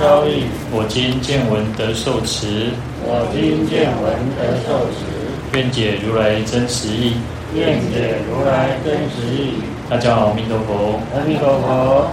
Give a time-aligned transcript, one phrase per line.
[0.00, 2.72] 难遭遇，我今见闻得受持。
[3.04, 5.04] 我今见闻得受持。
[5.52, 7.20] 愿解如来真实义。
[7.54, 9.60] 愿解如来真实义。
[9.90, 10.98] 大家好，阿弥陀佛。
[11.12, 12.08] 阿弥陀佛。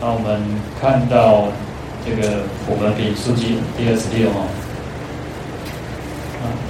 [0.00, 0.40] 那我们
[0.80, 1.48] 看到
[2.06, 2.28] 这个
[2.64, 4.46] 《普门品》书经第二十六号。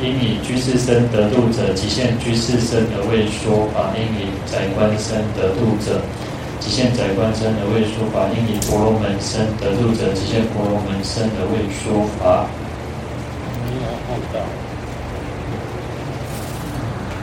[0.00, 6.00] 因以居士身得度者，即现居士身而为说法；因以宰官身得度者。
[6.58, 12.48] 即现宰官身而为说法，应以婆罗门身得度者，即现婆罗门身而为说法。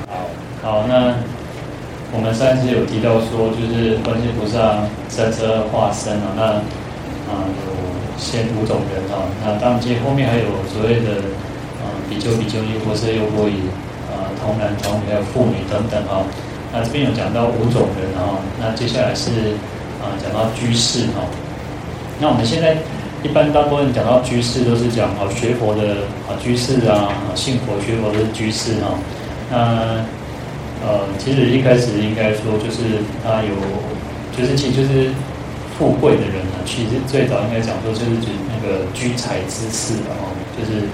[0.08, 0.14] 好，
[0.64, 1.16] 好，那
[2.14, 6.44] 我们上次有提到说，就是观世菩萨三十二化身啊，那
[7.28, 7.74] 啊有
[8.18, 11.20] 现五种人啊，那当然后面还有所谓的
[11.84, 13.68] 啊比丘、比丘尼、优婆塞、优婆夷
[14.08, 16.24] 啊童男童女还有妇女等等啊。
[16.74, 19.30] 那这边有讲到五种人哦，那接下来是
[20.02, 21.22] 啊讲到居士哈。
[22.20, 22.76] 那我们现在
[23.22, 28.98] 一般大部分讲到居士都是讲啊学佛的啊居士啊，信佛学佛的居士哈。
[29.52, 30.02] 那
[30.82, 33.54] 呃其实一开始应该说就是他有
[34.36, 35.12] 就是其实就是
[35.78, 40.90] 富贵的人啊，其实最早应该讲说就是指那个居财之士哦，就是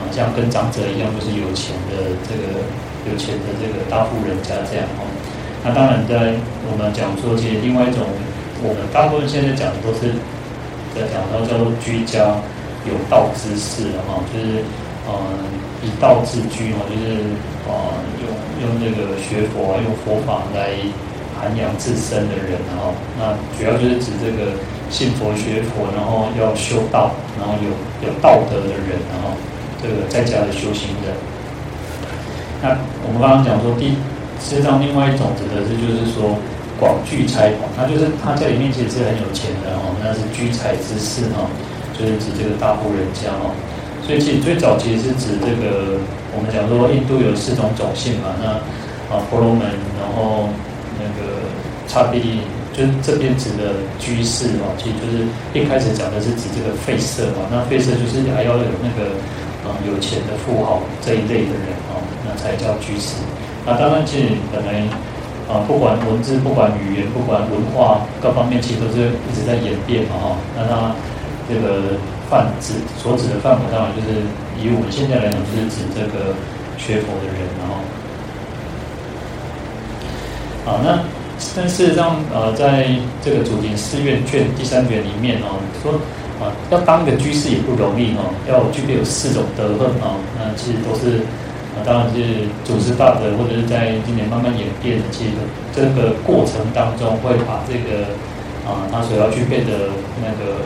[0.00, 2.64] 啊像跟长者一样，就是有钱的这个。
[3.08, 5.08] 有钱的这个大户人家这样哦，
[5.64, 6.36] 那当然在
[6.68, 8.04] 我们讲说，其实另外一种，
[8.60, 10.12] 我们大部分现在讲的都是
[10.92, 12.36] 在讲到叫做居家
[12.84, 14.60] 有道之士哈，就是
[15.08, 15.12] 呃
[15.80, 17.24] 以道自居嘛，就是
[17.64, 17.72] 呃
[18.20, 18.28] 用
[18.60, 20.76] 用这个学佛啊，用佛法来
[21.40, 22.92] 涵养自身的人哈。
[23.16, 24.52] 那主要就是指这个
[24.90, 27.72] 信佛学佛，然后要修道，然后有
[28.06, 29.32] 有道德的人，然后
[29.80, 31.16] 这个在家的修行人。
[32.62, 32.76] 那
[33.06, 33.96] 我们刚刚讲说，第
[34.40, 36.36] 实际上另外一种指的是，就是说
[36.78, 41.48] 广聚财宝，那就是他家里面其实是很有钱的哦，那是居财之士哈，
[41.96, 43.52] 就是指这个大户人家哦。
[44.04, 46.00] 所以其实最早其实是指这个，
[46.36, 48.56] 我们讲说印度有四种种姓嘛，那
[49.12, 49.64] 啊婆罗门，
[49.96, 50.48] 然后
[51.00, 51.40] 那个
[51.88, 52.40] 刹帝利，
[52.72, 59.16] 就是这边指的居士哦，其实就是一开始讲的是指这个吠舍嘛，那吠舍就是还要有那个
[59.64, 61.72] 啊有钱的富豪这一类的人
[62.36, 63.16] 才叫居士。
[63.66, 64.80] 那当然，其实本来
[65.46, 70.36] 啊，不管文字、不管语言、不管文化各方面，其实都是一直在演变嘛，哈。
[70.56, 70.94] 那它
[71.46, 71.98] 这个
[72.30, 74.24] 泛指所指的范围，当然就是
[74.56, 76.32] 以我们现在来讲，就是指这个
[76.78, 77.74] 学佛的人，然后。
[80.64, 81.04] 好，那
[81.54, 82.88] 但事实上，呃，在
[83.22, 86.00] 这个祖庭寺院卷第三卷里面哦，说
[86.40, 91.20] 啊，要当个居士也不容易哦，要具备有四种德分哦，那其实都是。
[91.84, 95.30] 当然是祖师大德，或者是在今年慢慢演变的，其实
[95.74, 98.12] 这个过程当中会把这个
[98.66, 100.60] 啊，他所要具备的那个，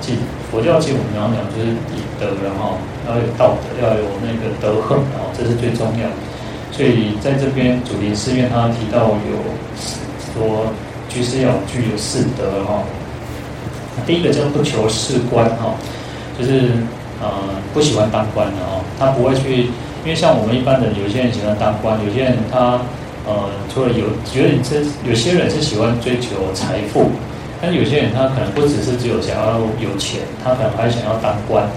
[0.00, 0.18] 即
[0.50, 2.78] 佛教其实我们常常讲就是以德，然后
[3.08, 6.14] 要有道德，要有那个德行，然后这是最重要的。
[6.72, 9.36] 所以在这边祖庭寺院，他提到有
[10.32, 10.72] 说
[11.08, 12.82] 居士要具有四德哈。
[14.06, 15.74] 第一个叫不求仕官哈，
[16.38, 16.70] 就是
[17.20, 17.28] 呃
[17.72, 19.70] 不喜欢当官的哦，他不会去。
[20.02, 22.80] 因为像我们一般的，有些人喜欢当官，有些人他
[23.28, 27.10] 呃，除了有觉得这有些人是喜欢追求财富，
[27.60, 31.68] 但有些人他可能不只是只有想要有钱，他可能还想要当官。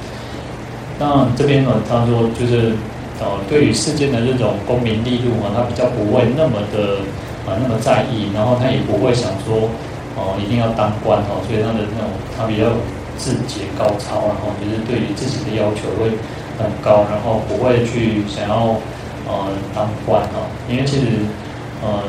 [0.97, 2.71] 那这边呢，他说就是
[3.19, 7.03] 呃，对于世间的这种功名利禄啊，他比较不会那么的
[7.45, 9.67] 啊、呃、那么在意，然后他也不会想说
[10.15, 12.07] 哦、一定要当官哦，所以他的那种
[12.37, 12.71] 他比较
[13.17, 16.09] 自节高超，然后就是对于自己的要求会。
[16.57, 18.77] 很高，然后不会去想要
[19.27, 21.25] 呃当官哦，因为其实
[21.81, 22.03] 呃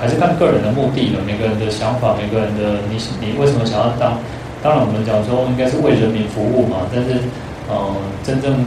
[0.00, 4.18] 还是看个人的目的的，每个人的想法，每个人的你你为什么想要当？
[4.62, 7.26] 当然我们讲说应该是为人民服务嘛，但是
[7.68, 8.66] 呃真正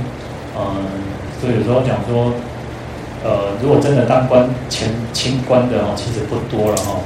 [0.55, 0.75] 呃
[1.39, 2.33] 所以有时候讲说
[3.23, 6.99] 呃如果真的当官钱清官的哦，其实不多了哈。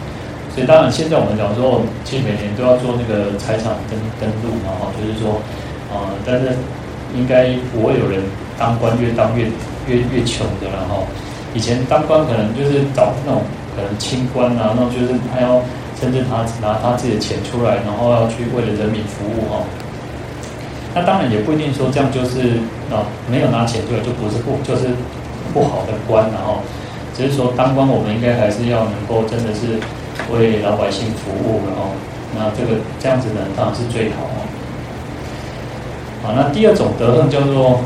[0.53, 5.41] 所以当然现在我们讲说，其实每年都要做那个财产登登录嘛哈，就是说
[5.93, 6.57] 呃但是。
[7.15, 8.21] 应该不会有人
[8.57, 9.45] 当官越当越
[9.87, 10.99] 越越穷的了哈。
[11.53, 13.41] 以前当官可能就是找那种
[13.75, 15.61] 可能清官啊，那就是他要
[15.99, 19.63] 甚至他拿他自己的钱出来，然后要去为了人民服务哈。
[20.93, 22.59] 那当然也不一定说这样就是
[22.91, 24.95] 啊，没有拿钱出来就不是不就是
[25.53, 26.59] 不好的官，然后
[27.15, 29.75] 只是说当官我们应该还是要能够真的是
[30.31, 31.91] 为老百姓服务，然后
[32.35, 34.44] 那这个这样子呢当然是最好哦。
[36.25, 37.79] 啊，那第二种德行叫做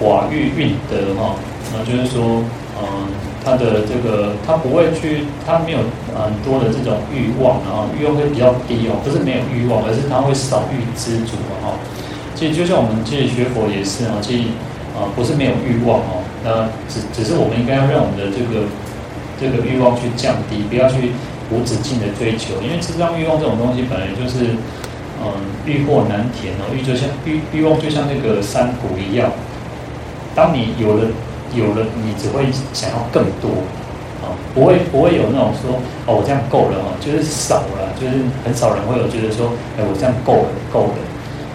[0.00, 1.34] 寡欲蕴德哈，
[1.72, 2.42] 那就是说
[2.78, 3.08] 嗯。
[3.46, 5.78] 他的这个，他不会去，他没有
[6.18, 11.78] 很多的这种欲望，然后欲望会比较低哦，不是没有欲望，而是他会少欲知足哈。
[12.34, 14.50] 其实就像我们其实学佛也是啊，其实
[14.98, 18.66] 啊不是没有欲望哦，那只只是我们应该要让我们的这个
[19.38, 21.14] 这个欲望去降低，不要去
[21.54, 24.58] 无止境的追求，因为实际上欲望这种东西本来就是
[25.22, 25.32] 嗯
[25.64, 29.30] 欲壑难填哦，欲就像欲欲望就像那个山谷一样，
[30.34, 31.04] 当你有了。
[31.54, 33.48] 有了，你只会想要更多，
[34.20, 40.98] 啊，不会不会有那种说，哦，我这样够了哦，就是少了，就是很少人会有觉得说，哎，我这样够了，够了。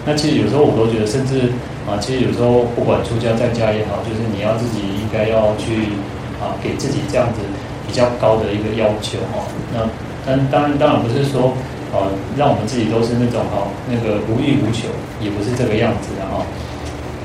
[0.06, 1.52] 那其实有时候我都觉得，甚至
[1.86, 5.92] 啊，其实有时候不管出家在家也好，就是你要自己应该要去
[6.40, 7.38] 啊，给自己这样子
[7.86, 9.44] 比较高的一个要求哈。
[9.76, 9.86] 那
[10.24, 11.52] 但当然当然不是说，
[11.92, 14.88] 啊，让我们自己都是那种哈，那个无欲无求，
[15.20, 16.42] 也不是这个样子的哈。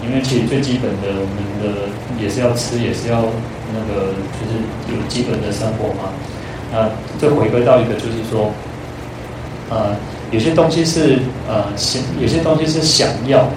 [0.04, 1.90] 因为其实最基本的，我们的
[2.22, 3.24] 也是要吃，也是要
[3.74, 4.60] 那个，就是
[4.92, 6.12] 有基本的生活嘛。
[6.72, 8.52] 那这回归到一个，就是说，
[9.70, 9.96] 呃，
[10.32, 13.48] 有些东西是呃想，有些东西是想要，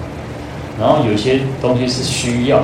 [0.79, 2.63] 然后有些东西是需要。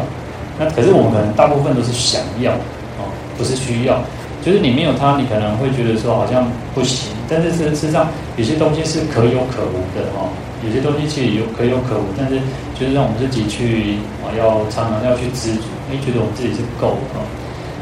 [0.58, 4.02] 那可是我们大部分都是想要，哦，不是需要。
[4.48, 7.12] 就是你没有它，你可能会觉得说好像不行。
[7.28, 8.08] 但是事实上，
[8.38, 10.32] 有些东西是可有可无的，哦。
[10.64, 12.40] 有些东西其实有可有可无，但是
[12.80, 17.20] 就是让我们自己去啊，要常常要去知足，哎，觉得我们自己是够的。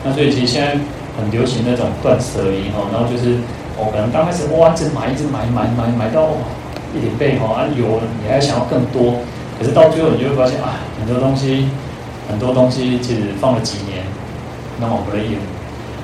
[0.04, 0.74] 那所以其实现在
[1.14, 3.38] 很流行那种断舍离哈，然后就是
[3.78, 6.34] 我可能刚开始哇，一直买，一直买，买买买到
[6.98, 9.22] 一点背哦，啊有你还想要更多，
[9.62, 11.70] 可是到最后你就会发现啊，很多东西
[12.28, 14.02] 很多东西其实放了几年，
[14.82, 15.38] 那么不了用，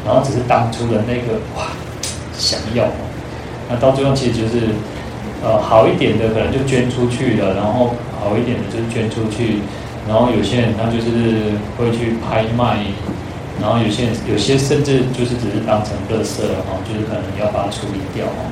[0.05, 1.67] 然后只是当初的那个哇
[2.37, 2.85] 想要，
[3.69, 4.69] 那到最后其实就是。
[5.43, 9.57] 呃，好一点的可能就捐出去了，然后好一点的就是捐出去，
[10.07, 12.85] 然后有些人他就是会去拍卖，
[13.59, 18.45] 然后有些人有些甚至就是只是当成垃圾了哈，就是可能要把它处理掉哈。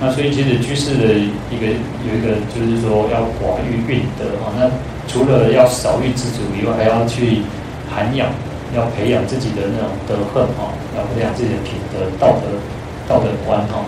[0.00, 1.70] 那所以其实居士的一个
[2.02, 4.68] 有一个就是说要寡欲蕴德哈，那
[5.06, 7.42] 除了要少欲知足以外，还要去
[7.94, 8.26] 涵养，
[8.74, 12.46] 要培养自己的那种德行哈，要培养自己的品德、道德、
[13.08, 13.84] 道德观哈。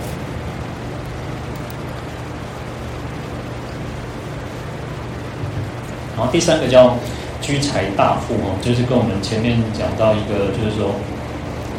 [6.16, 6.96] 然后第三个叫
[7.40, 10.94] 居财大富哦，就是跟我们前面讲到一个，就是说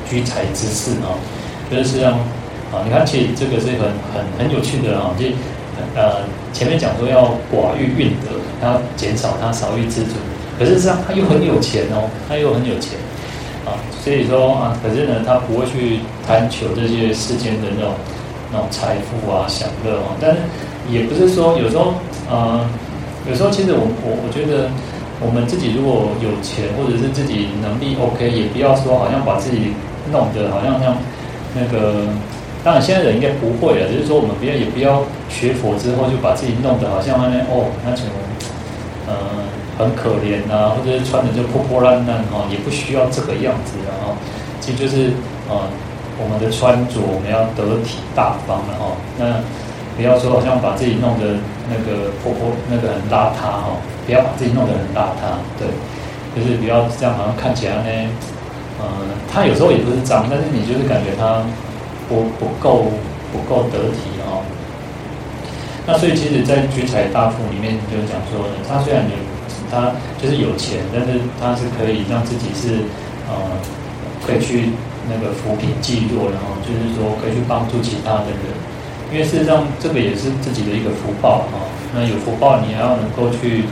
[0.09, 1.13] 居财之事啊，
[1.69, 2.13] 就是这样
[2.73, 2.81] 啊。
[2.83, 5.25] 你看，其实这个是很很很有趣的啊，就
[5.95, 10.15] 呃前面讲说要寡欲蕴德，他要减少他少欲知足，
[10.61, 12.93] 可是这样他又很有钱哦，他又很有钱
[13.65, 13.73] 啊，
[14.03, 15.97] 所以说啊，可是呢，他不会去
[16.27, 17.93] 贪求这些世间的那种
[18.53, 20.37] 那种财富啊、享乐啊，但是
[20.87, 21.95] 也不是说有时候
[22.29, 22.61] 呃。
[23.29, 24.65] 有时候，其实我我我觉得，
[25.21, 29.77] 我们自己如果有钱，或者是自己能力 OK，也不要说好像把自己
[30.11, 30.97] 弄得好像像
[31.53, 32.09] 那个。
[32.65, 38.05] 当然，现在人应该不会了，就是说我们不要也不要学佛之后就把自己弄得好像那哦那种
[39.05, 39.13] 呃
[39.77, 44.15] 很可怜呐、或者是穿的就破破烂烂哈，也不需要这个样子的哈。
[44.59, 45.11] 其实就是
[45.49, 45.67] 呃
[46.19, 49.41] 我们的穿着我们要得体大方的哈那。
[49.97, 51.35] 不要说好像把自己弄得
[51.67, 53.75] 那个破破那个很邋遢哈，
[54.07, 55.67] 不要把自己弄得很邋遢，对，
[56.33, 58.09] 就是不要这样好像看起来呢，
[58.79, 58.87] 呃，
[59.29, 61.43] 他有时候也不是脏，但是你就是感觉他
[62.07, 62.87] 不不够
[63.35, 64.39] 不够得体哈。
[65.85, 69.17] 那所以其实，在居财大富里面就讲说呢，他虽然有
[69.71, 72.83] 他就是有钱，但是他是可以让自己是
[73.31, 73.33] 呃
[74.27, 74.69] 可以去
[75.07, 78.51] 那个扶贫济弱，然后就是说可以去帮助其他的人。
[79.11, 81.63] 因为事实上，这个也是自己的一个福报啊。
[81.93, 83.63] 那有福报，你还要能够去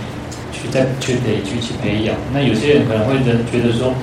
[0.51, 2.13] 去再去累积去培养。
[2.33, 3.93] 那有些人可能会觉得说，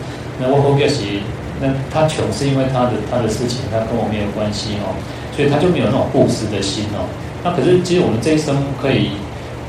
[0.41, 1.21] 那我后面写，
[1.61, 4.97] 那他穷是因为他的他的事情，他跟我没有关系哦，
[5.37, 7.05] 所以他就没有那种布施的心哦。
[7.45, 9.11] 那可是其实我们这一生可以，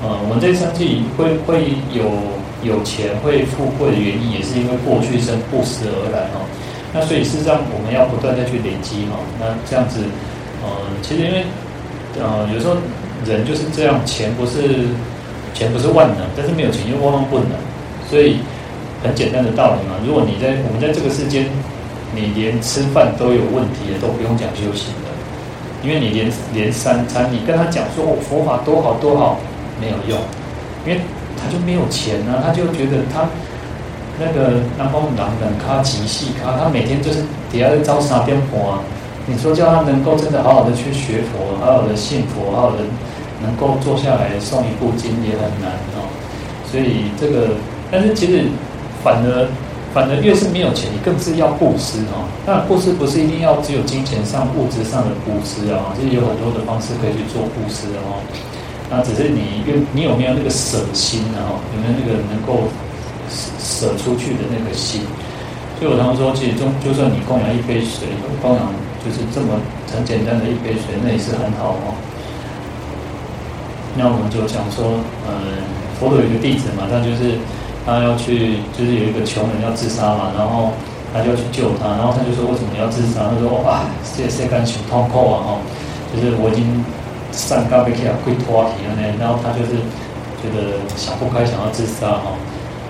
[0.03, 2.05] 呃，我们这一生自己会会有
[2.63, 6.45] 有钱会富贵的原因，也是因为过去生布施而来哦。
[6.93, 9.19] 那所以事实上，我们要不断再去累积哈。
[9.39, 10.01] 那这样子。
[10.63, 10.69] 呃，
[11.03, 11.45] 其实因为，
[12.19, 12.75] 呃，有时候
[13.23, 14.89] 人就是这样，钱不是
[15.53, 17.53] 钱不是万能，但是没有钱又万万不能，
[18.09, 18.37] 所以
[19.03, 19.95] 很简单的道理嘛。
[20.05, 21.45] 如果你在我们在这个世间，
[22.15, 25.13] 你连吃饭都有问题的，都不用讲修行的，
[25.83, 29.39] 因为你连连三餐，你跟他讲说哦佛法多好多好，
[29.79, 30.19] 没有用，
[30.85, 31.01] 因为
[31.37, 33.29] 他就没有钱呢、啊，他就觉得他
[34.19, 38.79] 那个南方狼人他极细他，他每天就是底下在招三点半啊。
[39.29, 42.77] 你说叫他能够真的好好的去学佛，好好的信佛，好好的
[43.43, 46.07] 能够坐下来诵一部经也很难哦。
[46.71, 47.49] 所以这个，
[47.91, 48.45] 但是其实
[49.03, 49.47] 反而
[49.93, 52.23] 反而越是没有钱，你更是要布施哦。
[52.45, 58.23] 那布施不是一定要只有金钱上物质上的布施啊，其实有很多的方式可以去做布施的哦。
[58.89, 61.53] 那只是你愿你有没有那个舍心啊？
[61.75, 62.67] 有没有那个能够
[63.29, 65.01] 舍舍出去的那个心？
[65.79, 68.07] 所以我常常说，其实中就算你供养一杯水，
[68.41, 68.61] 供养。
[69.05, 69.55] 就是这么
[69.95, 71.95] 很简单的一杯水，那也是很好哦。
[73.95, 75.63] 那我们就讲说，嗯，
[75.97, 77.39] 佛陀有一个弟子嘛，他就是
[77.85, 80.73] 他要去，就是有一个穷人要自杀嘛，然后
[81.13, 83.31] 他就要去救他，然后他就说，为什么要自杀？
[83.31, 85.55] 他说，哇，这这干什痛苦啊？
[85.55, 85.55] 哈，
[86.11, 86.67] 就是我已经
[87.37, 89.77] 上高被他跪拖起了呢，然后他就是
[90.41, 92.33] 觉得想不开，想要自杀哈，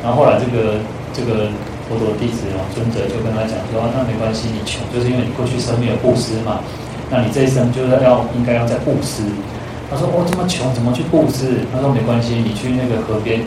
[0.01, 0.79] 然后后来这个
[1.11, 1.51] 这个。
[1.87, 6.59] 佛陀弟子啊，尊者就跟他讲说：“那没关系，你穷就是因为你过去生没有布施嘛，
[7.09, 9.23] 那你这一生就是要应该要再布施。”
[9.87, 13.39] 他说：“我、哦、这么穷，怎么去布施？”他说：“没关系，你去那个河边，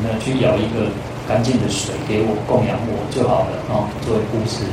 [0.00, 0.88] 那去舀一个
[1.28, 4.64] 干净的水给我供养我就好了啊、哦，作为布施。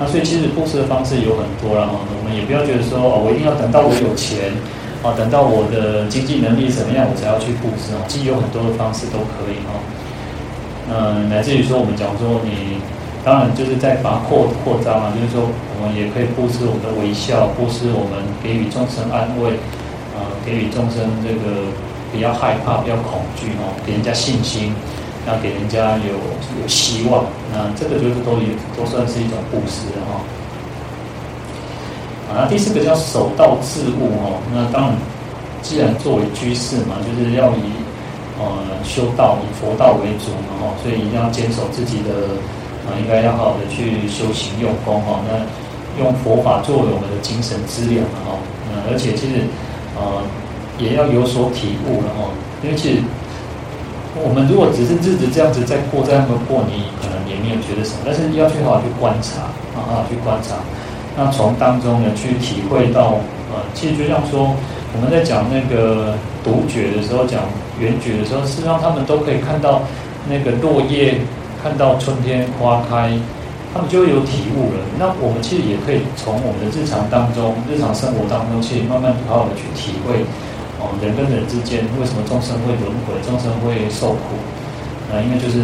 [0.00, 4.48] 那所以其实布施的方式有很多了哈，我们也不要觉得说哦，我一定要等到我有钱
[5.04, 8.00] 啊，等到我的经济能力怎么样，我才要去布施啊。
[8.08, 9.76] 其实有很多的方式都可以哈。”
[10.88, 12.76] 嗯，乃至于说，我们讲说，你
[13.24, 15.48] 当然就是在把扩扩张啊，就是说，
[15.80, 19.56] 我们也可以布施我们的微笑，布施我们给予众生安慰，
[20.12, 21.72] 啊、给予众生这个
[22.12, 24.76] 不要害怕，不要恐惧哦，给人家信心，
[25.26, 26.20] 要给人家有
[26.60, 30.20] 有希望，那这个就是都也都算是一种布施哈。
[32.34, 34.96] 啊，那第四个叫守道自悟哦，那当然，
[35.62, 37.62] 既然作为居士嘛，就是要以。
[38.36, 38.50] 呃，
[38.82, 42.34] 修道以佛道为主嘛，哈，所以一定要坚守自己的，
[42.82, 48.34] 啊、呃，应该要好好的去修行用功，哈，那用佛法作为我们的精神资粮，哈，
[48.68, 49.46] 呃，而且其实，
[49.94, 50.18] 呃，
[50.82, 52.26] 也要有所体悟了，哈，
[52.64, 52.98] 因为其实
[54.18, 59.46] 我们如果只是日子这样子在过，这样子过，你可能也没有觉得什么，但是要去好好去观察，
[59.78, 60.58] 啊，好好去观察，
[61.16, 63.18] 那从当中呢去体会到，
[63.52, 64.54] 呃，其实就像说
[64.94, 67.40] 我们在讲那个独觉的时候讲。
[67.80, 69.82] 圆觉的时候，事实上他们都可以看到
[70.30, 71.18] 那个落叶，
[71.60, 73.10] 看到春天花开，
[73.74, 74.78] 他们就会有体悟了。
[74.96, 80.22] 那我们其实也可以从我们的日常当中、日常生活当中去慢慢好好的去体会，
[80.78, 84.38] 哦，人跟人之间为什么众生会轮回，众生会受苦？
[85.10, 85.58] 啊，因为就是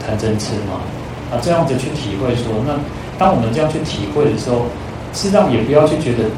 [0.00, 0.80] 贪嗔痴嘛。
[1.28, 2.72] 啊，这样子去体会说，那
[3.18, 4.66] 当我们这样去体会的时候，
[5.12, 6.28] 事实上也不要去觉得。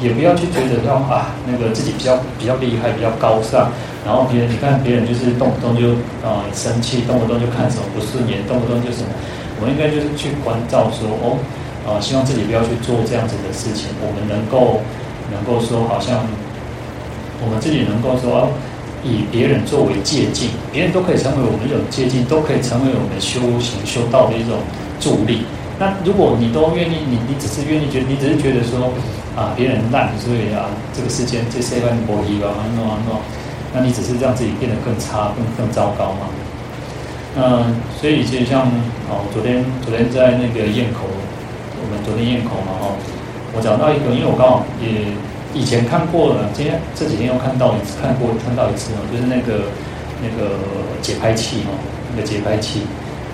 [0.00, 3.66] 也不要去觉得说啊，那个自己比较比较厉害，比较高尚，
[4.06, 5.90] 然后别人你看别人就是动不动就
[6.22, 9.10] 啊生气，动不动就看什么不顺眼，动不动就什么，
[9.58, 11.34] 我们应该就是去关照说哦，
[11.82, 14.78] 啊，希望自己不要去做这样子的事情，我们能够
[15.34, 16.22] 能够说好像
[17.42, 18.46] 我们自己能够说
[19.02, 24.62] 以别人作为借镜，别人都可以成为我们一种借镜，都可以成为我们修行修道的一种
[25.00, 25.42] 助力。
[25.78, 28.90] 那如果你都愿意，你你只是愿意觉，你只是觉得说。
[29.38, 33.20] 啊，别人烂，所以啊，这个世间这些万波一吧，弄啊弄，
[33.72, 36.26] 那你只是让自己变得更差、更更糟糕嘛？
[37.36, 38.66] 嗯，所以其实像
[39.06, 41.06] 哦，昨天昨天在那个堰口，
[41.78, 42.98] 我们昨天堰口嘛哈，
[43.54, 45.06] 我找到一个，因为我刚好也
[45.54, 49.70] 以前看过了，今天这几天又看到一次，看过看到一次哦，就是那个
[50.18, 50.58] 那个
[51.00, 51.78] 节拍器哦，
[52.10, 52.82] 那个节拍器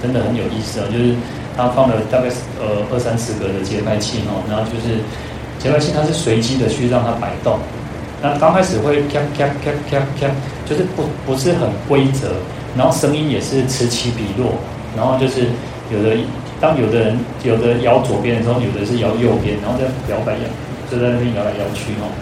[0.03, 1.17] 真的很有意思啊，就是
[1.57, 2.29] 他放了大概
[2.61, 4.99] 呃二三十个的节拍器哦，然后就是。
[5.57, 7.59] 节拍器它是随机的去让它摆动，
[8.21, 10.29] 那刚开始会咔咔咔咔咔，
[10.67, 12.33] 就是不不是很规则，
[12.77, 14.57] 然后声音也是此起彼落，
[14.95, 15.47] 然后就是
[15.91, 16.19] 有的
[16.61, 20.41] 当有的人有的摇左边的时候，有的是摇右边，然后再摇摆摇，
[20.91, 22.13] 就在那边摇来摇去哦。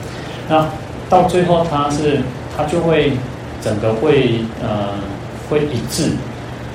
[0.49, 0.65] 那
[1.11, 2.21] 到最后它是
[2.57, 3.11] 它就会
[3.61, 4.91] 整个会呃
[5.51, 6.13] 会一致，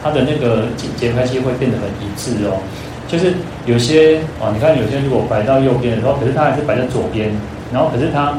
[0.07, 2.59] 它的那个节节拍器会变得很一致哦。
[3.07, 3.33] 就是
[3.65, 7.31] 有些啊，你看有些如果摆到右边的时候，可是它还是摆在左边，
[7.71, 8.37] 然后可是它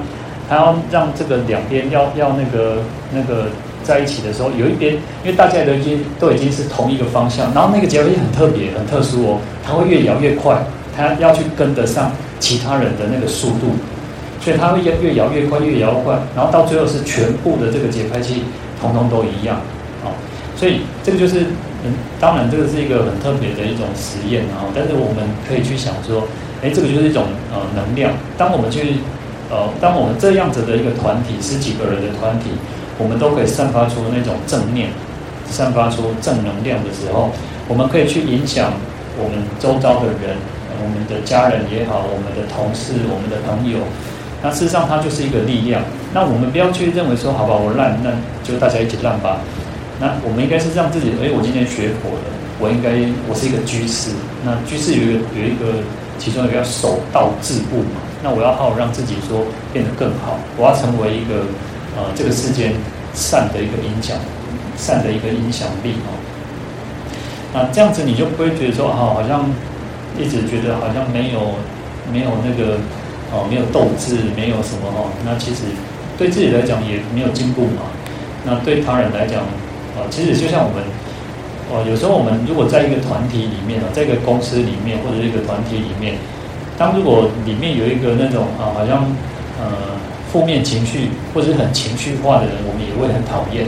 [0.48, 2.78] 它要让这个两边要要那个
[3.12, 3.48] 那个
[3.82, 4.94] 在一起的时候，有一边
[5.24, 10.62] 因为大家都已经都已经是同一个方向，然后那个节拍器很特别很特殊哦，它会越摇越快，
[10.96, 13.72] 它要去跟得上其他人的那个速度，
[14.40, 18.42] 所以它会越越摇越快，越摇越快，然后到最后是全部的这个节拍器
[18.80, 19.58] 统统都一样，
[20.58, 21.46] 所以这个就是。
[21.84, 24.66] 嗯，当然，这个是一个很特别的一种实验啊。
[24.74, 26.26] 但是我们可以去想说，
[26.60, 27.22] 哎，这个就是一种
[27.54, 28.10] 呃能量。
[28.36, 28.98] 当我们去
[29.48, 32.50] 呃，当我们这样子的一个团体，十几个人的团体，
[32.98, 34.90] 我们都可以散发出那种正念，
[35.46, 37.30] 散发出正能量的时候，
[37.68, 38.72] 我们可以去影响
[39.16, 40.34] 我们周遭的人，
[40.82, 43.78] 我们的家人也好，我们的同事、我们的朋友。
[44.42, 45.82] 那事实上，它就是一个力量。
[46.12, 48.10] 那我们不要去认为说，好吧，我烂，那
[48.42, 49.38] 就大家一起烂吧。
[50.00, 52.26] 那我们应该是让自己，哎，我今天学佛了，
[52.58, 52.94] 我应该，
[53.28, 54.10] 我是一个居士。
[54.44, 55.82] 那居士有一个有一个，
[56.18, 58.00] 其中一个叫守道治物嘛。
[58.22, 61.46] 那我要好让自己说变得更好，我要成为一个
[61.96, 62.74] 呃这个世间
[63.14, 64.16] 善的一个影响，
[64.76, 66.14] 善的一个影响力哦。
[67.52, 69.50] 那这样子你就不会觉得说，哦，好像
[70.18, 71.54] 一直觉得好像没有
[72.12, 72.78] 没有那个。
[73.30, 75.12] 哦，没有斗志，没有什么哦。
[75.22, 75.64] 那其实
[76.16, 77.84] 对自己来讲也没有进步嘛。
[78.42, 79.44] 那对他人来讲，
[79.96, 80.82] 啊，其实就像我们，
[81.70, 86.14] 哦，有时候我们如果在一个团体里面啊，在一个公司里面或者一个团体里面，
[86.76, 89.04] 当如果里面有一个那种啊，好像
[89.60, 89.96] 呃
[90.32, 93.66] 负面情绪或者很情绪化的人，我们也会很讨厌。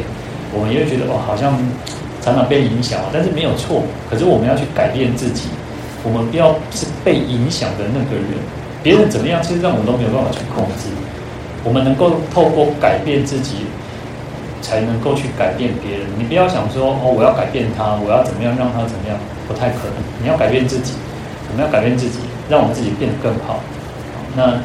[0.52, 1.54] 我们也会觉得哦，好像
[2.20, 3.84] 常常被影响，但是没有错。
[4.10, 5.46] 可是我们要去改变自己，
[6.02, 8.34] 我们不要是被影响的那个人。
[8.82, 10.90] 别人怎么样，其实让我们都没有办法去控制。
[11.62, 13.62] 我们能够透过改变自己，
[14.60, 16.06] 才能够去改变别人。
[16.18, 19.96] 你不要想说哦，我要改变他，我要怎么样让他怎么样，不太可能。
[20.22, 20.94] 你要改变自己，
[21.50, 23.60] 我们要改变自己，让我们自己变得更好。
[24.36, 24.60] 那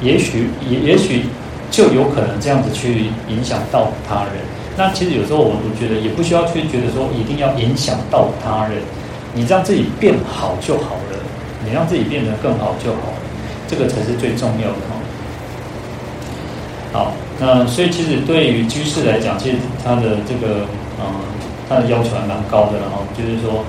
[0.00, 1.26] 也许也也许
[1.70, 4.42] 就有可能这样子去影响到他人。
[4.76, 8.80] 那其实有时候我我觉得也不需要去觉得说一定要影响到他人，
[9.34, 11.18] 你让自己变好就好了，
[11.64, 13.20] 你让自己变得更好就好了。
[13.68, 14.96] 这个才是最重要的哈。
[16.92, 20.62] 好，那所以其实对于居士来讲，其实他的这个
[21.02, 21.02] 嗯，
[21.68, 23.02] 他的要求还蛮高的哈。
[23.18, 23.64] 就是说，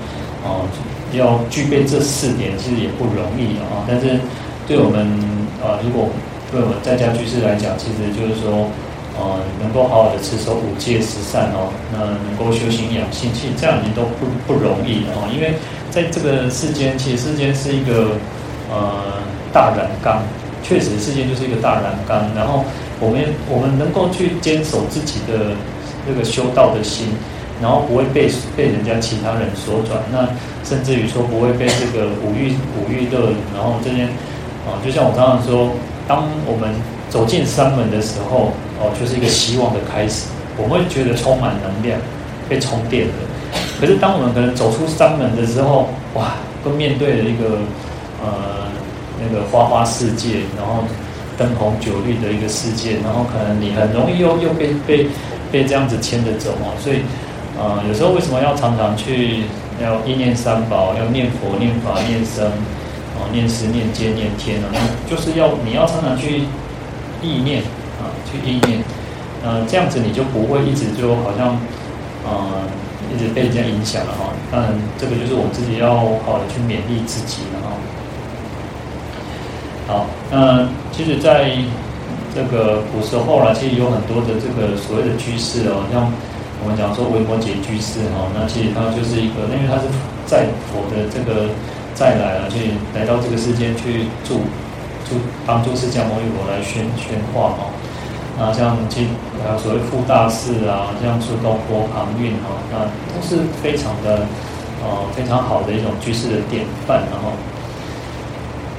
[0.46, 0.62] 哦、
[1.12, 3.82] 要具备这四点，其实也不容易的啊。
[3.88, 4.20] 但是
[4.68, 5.02] 对我们
[5.60, 6.08] 呃，如果
[6.52, 8.70] 对我们在家居士来讲，其实就是说，
[9.18, 15.10] 呃、能够好好的持守五戒十善哦，那能够修行养性，其实这样已经都不不容易了。
[15.34, 15.54] 因为
[15.90, 18.14] 在这个世间，其实世间是一个
[18.70, 19.18] 呃。
[19.54, 20.20] 大染缸，
[20.64, 22.26] 确实世间就是一个大染缸。
[22.34, 22.64] 然后
[23.00, 25.56] 我们我们能够去坚守自己的
[26.06, 27.08] 那个修道的心，
[27.60, 30.00] 然后不会被被人家其他人所转。
[30.12, 30.28] 那
[30.62, 34.08] 甚至于说不会被这个五欲五欲乐，然后这边
[34.66, 35.70] 啊，就像我刚刚说，
[36.06, 36.74] 当我们
[37.10, 40.26] 走进山门的时候，哦，就是一个希望的开始。
[40.56, 41.98] 我们会觉得充满能量，
[42.48, 43.12] 被充电的。
[43.80, 47.58] 可是当我们可能走出山门的时候，哇，都面对了一个
[48.22, 48.64] 呃。
[49.16, 50.82] 那个花花世界，然后
[51.36, 55.06] 灯红酒绿的一个世界，然后可能你很容易又又被被
[55.50, 56.98] 被这样子牵着走啊，所以，
[57.58, 59.44] 呃，有时候为什么要常常去
[59.82, 64.68] 要一念三宝，要念佛、念法、念僧，啊，念思、念戒、念天呢？
[65.08, 66.42] 就是要你要常常去
[67.22, 67.62] 意念
[67.98, 68.82] 啊，去意念，
[69.44, 71.58] 呃，这样子你就不会一直就好像，
[72.24, 72.66] 呃，
[73.14, 74.32] 一直被人家影响了哈。
[74.50, 75.94] 当然，这个就是我自己要
[76.24, 77.74] 好的去勉励自己了哈。
[80.34, 81.54] 那其实在
[82.34, 86.10] 这个古时候啦，其实有很多的这个所谓的居士哦，像
[86.58, 89.86] 我们讲说维摩诘居士哈，那其实他就是一个，因为他是
[90.26, 91.46] 在佛的这个
[91.94, 94.42] 再来了，去来到这个世间去住，
[95.06, 97.70] 住帮助释迦牟尼佛来宣宣化哈。
[98.36, 99.06] 那像其
[99.38, 104.26] 还有所谓富大士啊，像苏东坡、庞蕴哈，那都是非常的
[104.82, 107.30] 呃非常好的一种居士的典范，然后。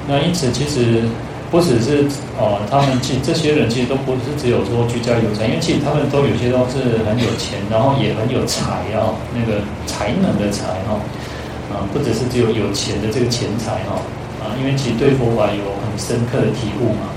[0.08, 1.02] 那因此，其实
[1.50, 2.02] 不只是
[2.36, 10.98] 哦，他们其这些人其实都不是只有说居家有财，因为其实他们都有些都是很有钱，然后也很有才啊，那个才能的才哈，
[11.70, 14.02] 啊，不只是只有有钱的这个钱财哈，
[14.42, 17.14] 啊，因为其实对佛法有很深刻的体悟嘛，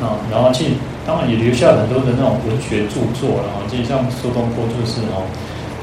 [0.00, 0.70] 啊，然后其实
[1.06, 5.28] 当然也留下很多的那种文学著作，然后就像苏东坡就是哦，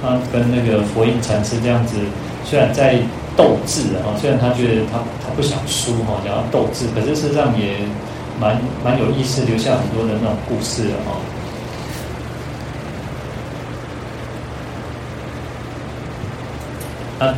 [0.01, 1.97] 他跟那个佛印禅师这样子，
[2.43, 2.97] 虽然在。
[3.37, 7.85] 斗志啊，虽然他觉得他他不想输哈，想要斗志，可是事实上也
[8.39, 11.11] 蛮蛮有意思，留下很多的那种故事了哈。
[17.27, 17.35] 啊，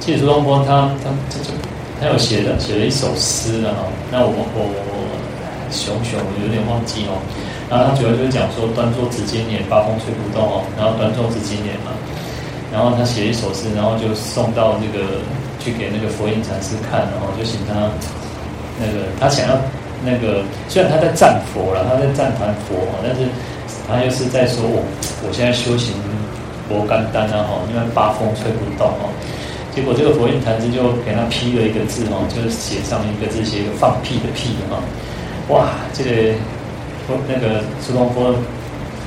[0.00, 1.52] 其实苏东坡他他这就
[2.00, 4.66] 他有写的写了一首诗了哈，那我我我
[5.70, 7.22] 熊熊我有点忘记哦，
[7.70, 11.94] 然后他主要就是讲说端坐紫金莲，八风吹不动哦，然后端坐紫金莲嘛。
[12.72, 15.20] 然后他写一首诗，然后就送到那个
[15.58, 17.88] 去给那个佛印禅师看，然后就请他
[18.78, 19.56] 那个他想要
[20.04, 23.22] 那个，虽然他在赞佛了，他在赞叹佛，但是
[23.88, 24.84] 他又是在说我
[25.26, 25.94] 我现在修行
[26.68, 29.10] 佛甘丹啊哈，因为八风吹不动哦。
[29.74, 34.78] 结果这个佛印禅师就给他批了一个字哈，就是写上一个字，写一个放屁的屁哈。
[35.48, 36.34] 哇，这个
[37.26, 38.34] 那个苏东坡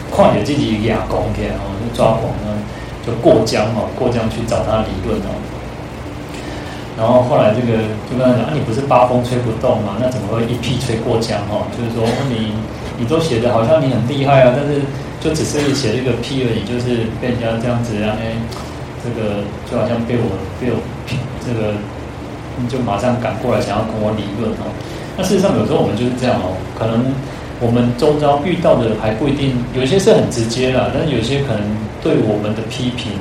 [0.10, 2.58] 快点自己亚公给哦，就抓狂呢，
[3.06, 5.32] 就过江哦，过江去找他理论哦。
[6.98, 9.98] 然后后来这个就跟他讲啊，你不是八风吹不动吗？
[10.00, 11.66] 那怎么会一屁吹过江哦？
[11.74, 12.54] 就是说你
[13.00, 14.82] 你都写的好像你很厉害啊，但是
[15.20, 18.38] 就只是写了一个屁而已，就是被人家这样子啊，哎，
[19.02, 20.78] 这个就好像被我被我
[21.42, 21.74] 这个
[22.70, 24.70] 就马上赶过来想要跟我理论哦。
[25.18, 27.10] 那事实上有时候我们就是这样哦，可能
[27.62, 31.62] 我们周遭遇到的还不一定，有些是很直接啦，但有些可能
[32.02, 33.14] 对我们的批评。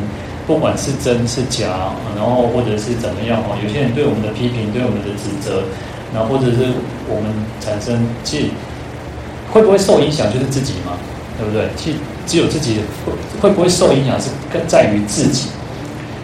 [0.47, 5.63] 不管是真是假，然后或者是怎么样哈，有些人对我们的批评，对我们的指责，
[6.13, 6.75] 然后或者是
[7.07, 8.45] 我们产生，其实
[9.53, 10.99] 会不会受影响就是自己嘛，
[11.39, 11.69] 对不对？
[11.77, 12.81] 其实只有自己
[13.41, 15.51] 会不会受影响是更在于自己。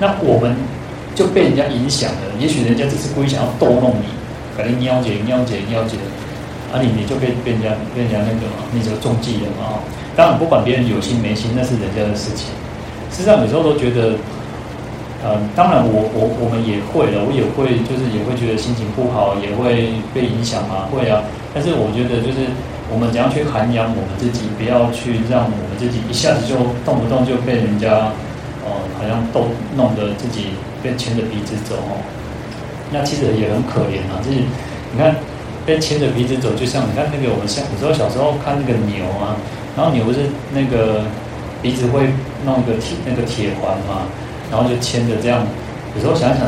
[0.01, 0.57] 那我们
[1.15, 4.09] 就被人家影响了，也许人家只是故意想要逗弄你，
[4.57, 5.99] 反正你了解、你了解、你了解，
[6.73, 9.79] 啊你你就被被人家被人家那个嘛，你就中计了嘛。
[10.17, 12.49] 当然不管别人有心没心，那是人家的事情。
[13.11, 14.17] 事实上，有时候都觉得，
[15.23, 21.23] 呃，当然我，我我们也会了，我也会，就是也会觉得心情不好，也会被影响嘛，会啊。
[21.55, 22.49] 但是我觉得，就是
[22.93, 28.13] 我们怎样去涵养我们自己，不要去让我们自己一下子就动不动就被人家，
[28.65, 32.01] 呃，好像都弄得自己被牵着鼻子走哦。
[32.93, 34.41] 那其实也很可怜啊，就是
[34.93, 35.15] 你看
[35.67, 39.37] 被牵着鼻子走，就像你看那个我们像有时候小时候看那个牛啊，
[39.77, 41.03] 然后牛不是那个。
[41.63, 42.13] 鼻子会
[42.45, 44.07] 弄个铁那个铁环嘛，
[44.53, 45.43] 然后就牵着这样。
[45.97, 46.47] 有时候想想，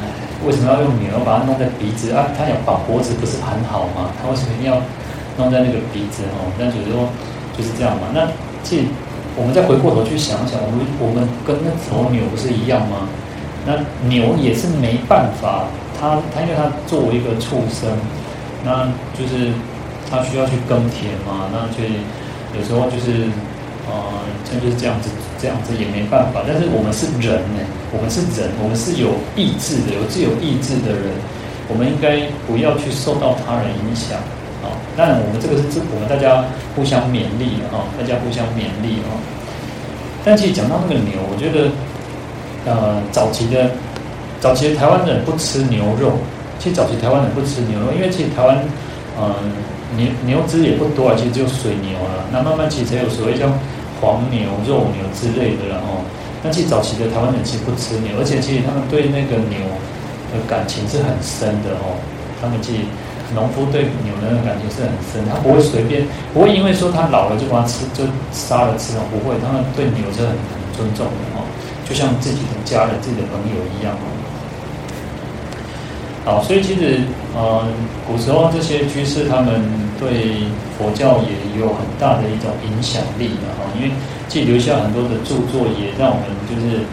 [0.00, 0.06] 哎，
[0.46, 2.30] 为什么要用牛把它弄在鼻子啊？
[2.38, 4.14] 它要把脖子不是很好吗？
[4.22, 4.80] 它为什么一定要
[5.36, 6.48] 弄在那个鼻子哦？
[6.56, 7.10] 那有时候
[7.58, 8.08] 就是这样嘛。
[8.14, 8.28] 那
[8.62, 8.84] 其实
[9.36, 13.08] 我们再回过头去想想，我们我们跟那头牛不是一样吗？
[13.66, 13.74] 那
[14.08, 15.66] 牛也是没办法，
[16.00, 17.90] 他他因为他作为一个畜生，
[18.64, 18.86] 那
[19.18, 19.52] 就是
[20.10, 21.92] 他需要去耕田嘛，那所以
[22.58, 23.28] 有时候就是。
[23.88, 25.08] 啊，像就是这样子，
[25.40, 26.42] 这样子也没办法。
[26.46, 31.08] 但是我们是人呢，我们是人，我们是有意志的，有自由意志的人。
[31.72, 34.20] 我们应该不要去受到他人影响
[34.60, 34.68] 啊。
[34.94, 36.44] 当然，我们这个是我们大家
[36.76, 39.16] 互相勉励啊，大家互相勉励啊。
[40.22, 41.72] 但其实讲到那个牛，我觉得，
[42.68, 43.72] 呃，早期的
[44.40, 46.12] 早期的台湾人不吃牛肉。
[46.58, 48.58] 其实早期台湾人不吃牛肉，因为其实台湾，
[49.16, 49.34] 呃，
[49.96, 52.24] 牛牛只也不多啊，其实只有水牛啊。
[52.32, 53.46] 那慢慢其实才有所谓叫。
[54.00, 56.06] 黄牛、肉牛之类的，然后，
[56.44, 59.58] 那其实早期的台湾人其实不吃牛，而且其实他们对那个牛
[60.30, 61.98] 的感情是很深的哦。
[62.38, 62.86] 他们其实
[63.34, 71.42] 农夫对牛的那个感情是很深，他不会随便，不会因为说他老了就把它吃，就杀了吃了，不会，他们对牛是很很尊重的哦，
[71.82, 74.06] 就像自己的家人、自己的朋友一样哦。
[76.28, 77.00] 好，所以其实，
[77.34, 77.64] 呃，
[78.06, 79.64] 古时候这些居士他们
[79.98, 80.44] 对
[80.76, 83.90] 佛教也有很大的一种影响力的哈，因为
[84.28, 86.84] 既留下很多的著作，也让我们就是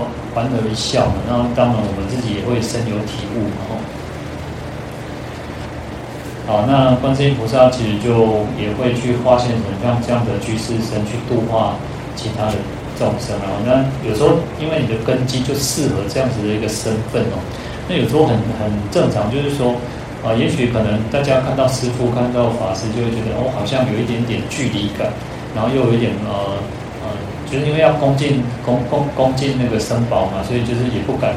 [0.00, 1.20] 哦莞尔一笑嘛。
[1.28, 3.76] 然后当然我们自己也会深有体悟嘛。
[6.46, 11.76] 好，那观世音菩萨其实就也会去化现成像这样的居士身去度化
[12.16, 12.56] 其他的
[12.98, 13.52] 众生啊。
[13.68, 17.38] 那有时候因为你的根基就适合这样子的一个身份哦。
[17.88, 19.74] 那有时候很很正常，就是说，
[20.22, 25.10] 啊，也许可能大家看到师父、看到法师，就会觉得哦，好像有一点点距离感，
[25.54, 26.62] 然后又有一点呃
[27.02, 27.10] 呃，
[27.50, 31.34] 就是因为要恭敬恭恭恭敬那个僧宝嘛，所以就是也不敢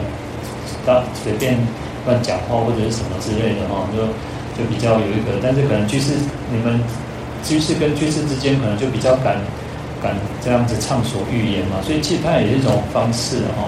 [0.85, 1.57] 当随便
[2.05, 4.05] 乱讲话或者是什么之类的哈，就
[4.53, 6.13] 就比较有一个，但是可能居士
[6.53, 6.79] 你们
[7.43, 9.41] 居士跟居士之间可能就比较敢
[9.97, 10.13] 敢
[10.45, 13.65] 这样子畅所欲言嘛，所以其实它也是一种方式哈，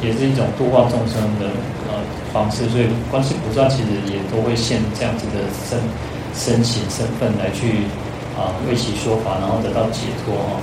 [0.00, 1.50] 也是一种度化众生的。
[2.32, 5.78] 方式，所以观世菩萨其实也都会现这样子的身
[6.34, 7.84] 身形身份来去
[8.36, 10.60] 啊为其说法，然后得到解脱哈。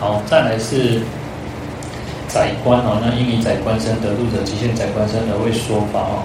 [0.00, 1.02] 好，再来是
[2.26, 6.24] 宰官啊，那因以宰官身得度者，即现宰官身而为说法啊。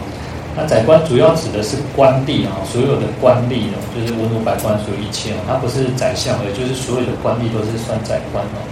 [0.58, 8.64] 那宰官主要指的是官吏啊，所有的官吏哦，就是文武百官，所有一切哦，它不是宰相而已，就是所有的官吏都是算宰官哦。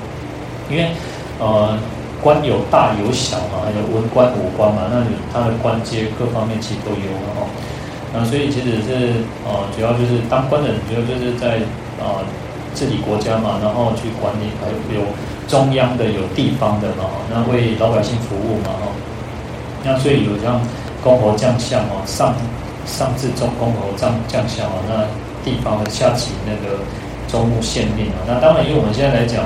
[0.72, 0.96] 因为
[1.43, 1.76] 呃，
[2.24, 7.52] 官有大有小嘛，有文官武官嘛，那你他的官阶各方面其实都有了哦。
[8.15, 11.60] 那所以其实是呃，主要就是当官的人，主要就是在
[12.00, 12.24] 呃
[12.74, 15.12] 治理国家嘛，然后去管理，还有有
[15.52, 18.88] 中央的，有地方的嘛，那为老百姓服务嘛，哈。
[19.84, 20.63] 那所以有这样。
[21.04, 22.34] 公侯将相哦，上
[22.86, 25.04] 上至中公侯将将相哦，那
[25.44, 26.80] 地方的下级那个
[27.28, 29.44] 州牧县令啊，那当然，以我们现在来讲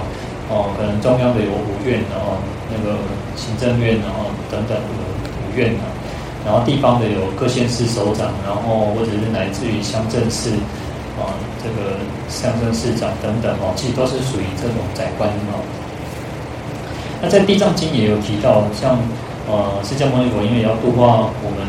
[0.49, 2.37] 哦，可能中央的有五院，然后
[2.69, 2.97] 那个
[3.35, 4.93] 行政院，然后等等五
[5.41, 5.89] 五院啊，
[6.45, 10.51] 然后地方的有各县市首长，然后或者是乃至于乡镇市
[11.17, 11.97] 啊，这个
[12.29, 15.59] 乡镇市长等等哦，其实都是属于这种宰官哦。
[17.19, 18.95] 那在《地藏经》也有提到，像
[19.47, 21.65] 呃释迦牟尼佛因为要度化我们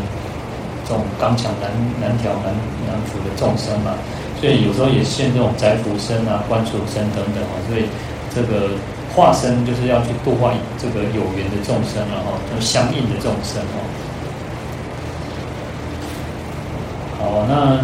[0.86, 2.52] 这种刚强难难调难
[2.86, 3.94] 难服的众生嘛，
[4.40, 7.84] 所以有时候也现这种宰府身啊、官署身等等啊，所以
[8.34, 8.76] 这个。
[9.16, 13.82] 化身就是要去度化这个有缘的众生了哈，就相应的众生哦。
[17.18, 17.80] 好，那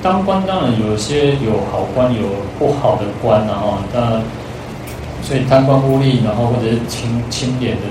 [0.00, 2.22] 当官当然有些有好官，有
[2.58, 4.22] 不好的官然后那
[5.22, 7.82] 所以贪官污吏，然后或者是清清廉的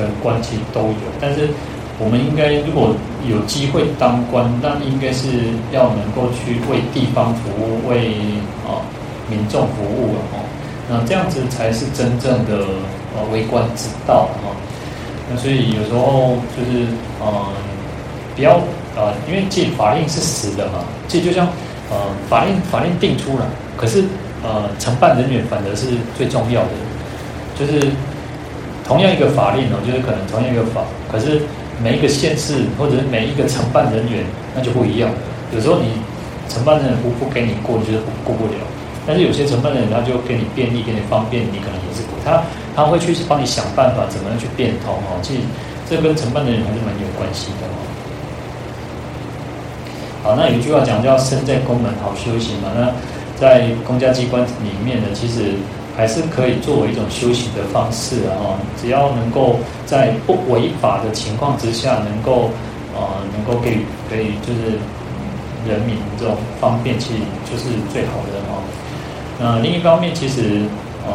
[0.00, 1.06] 的官其实都有。
[1.20, 1.48] 但是
[1.98, 2.94] 我们应该如果
[3.28, 5.28] 有机会当官，那应该是
[5.70, 8.14] 要能够去为地方服务，为
[8.66, 8.80] 啊
[9.28, 10.40] 民众服务了哈。
[10.88, 12.64] 那这样子才是真正的
[13.14, 14.56] 呃为官之道哈。
[15.30, 16.86] 那所以有时候就是
[17.20, 17.46] 呃，
[18.34, 18.60] 不要
[18.96, 21.46] 呃，因为这法令是死的嘛，这就像
[21.90, 21.96] 呃
[22.28, 23.44] 法令法令定出来，
[23.76, 24.02] 可是
[24.42, 25.86] 呃承办人员反而是
[26.16, 26.70] 最重要的。
[27.58, 27.92] 就是
[28.90, 31.42] 同样一个法令哦，就是可能同样一个法，可是
[31.78, 35.08] 每一个县市或者是每一个承办人员那就不一样。
[35.54, 35.94] 有时候你
[36.48, 38.58] 承办人不不给你过，你就是过不了。
[39.06, 42.42] 但是有些承办人，他就给你便利，给你方便，你可能也是他
[42.74, 45.22] 他会去帮你想办法，怎么样去变通哦。
[45.22, 45.40] 其实
[45.88, 47.78] 这跟承办的人还是蛮有关系的哦。
[50.24, 52.74] 好，那有一句话讲叫“身在宫门好修行”嘛。
[52.74, 52.90] 那
[53.40, 55.54] 在公家机关里面呢，其实
[56.00, 58.56] 还是可以作为一种修行的方式啊。
[58.80, 62.48] 只要能够在不违法的情况之下，能够
[62.96, 64.80] 呃能够给可以就是
[65.68, 68.64] 人民这种方便，其实就是最好的哦。
[69.38, 70.64] 那另一方面，其实，
[71.06, 71.12] 嗯，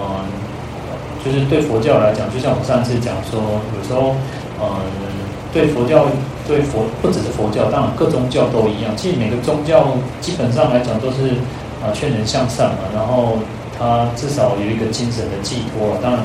[1.26, 3.42] 就是对佛教来讲，就像我上次讲说，
[3.74, 4.14] 有时候，
[4.62, 4.66] 嗯，
[5.52, 6.06] 对佛教，
[6.48, 8.96] 对佛不只是佛教，当然各宗教都一样。
[8.96, 11.42] 其实每个宗教基本上来讲都是
[11.82, 13.40] 啊劝人向善嘛，然后
[13.78, 15.98] 他至少有一个精神的寄托。
[16.02, 16.22] 当然，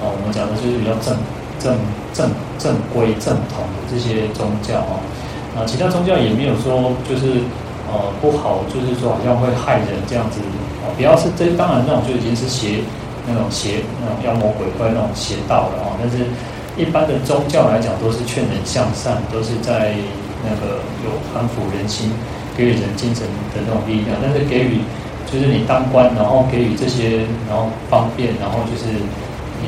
[0.00, 1.16] 啊，我们讲的就是比较正
[1.58, 1.76] 正
[2.12, 5.00] 正正规正统的这些宗教啊，
[5.56, 7.42] 啊，其他宗教也没有说就是。
[7.86, 10.40] 呃，不好，就是说好像会害人这样子
[10.82, 12.80] 啊，不要是这当然那种就已经是邪
[13.28, 15.92] 那种邪那种妖魔鬼怪那种邪道了啊。
[16.00, 16.24] 但是，
[16.80, 19.94] 一般的宗教来讲，都是劝人向善，都是在
[20.42, 22.10] 那个有安抚人心、
[22.56, 24.16] 给予人精神的那种力量。
[24.22, 24.80] 但是给予
[25.30, 28.86] 就是你当官，然后给予这些，然后方便，然后就是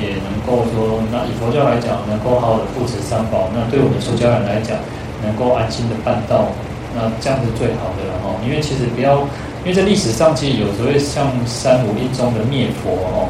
[0.00, 3.48] 也能够说，那以佛教来讲，能够好好的护持三宝。
[3.54, 4.76] 那对我们出家人来讲，
[5.24, 6.48] 能够安心的办道。
[6.96, 9.20] 那这样是最好的了哈，因为其实不要，
[9.60, 13.28] 因为在历史上其实有时候像三武一宗的灭佛哦，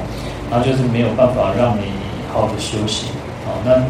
[0.49, 1.91] 然后就是没有办法让你
[2.31, 3.11] 好好的修行
[3.43, 3.83] 啊，那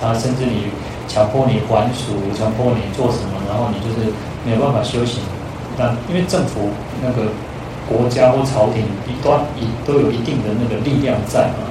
[0.00, 0.72] 他甚至你
[1.08, 4.08] 强迫你还俗，强迫你做什么，然后你就是
[4.46, 5.20] 没有办法修行。
[5.76, 6.70] 那因为政府
[7.04, 7.28] 那个
[7.88, 11.64] 国家或朝廷一段一都有一定的那个力量在嘛，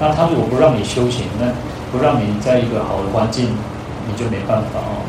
[0.00, 1.50] 那他如果不让你修行，那
[1.90, 3.48] 不让你在一个好的环境，
[4.06, 5.02] 你就没办法哦。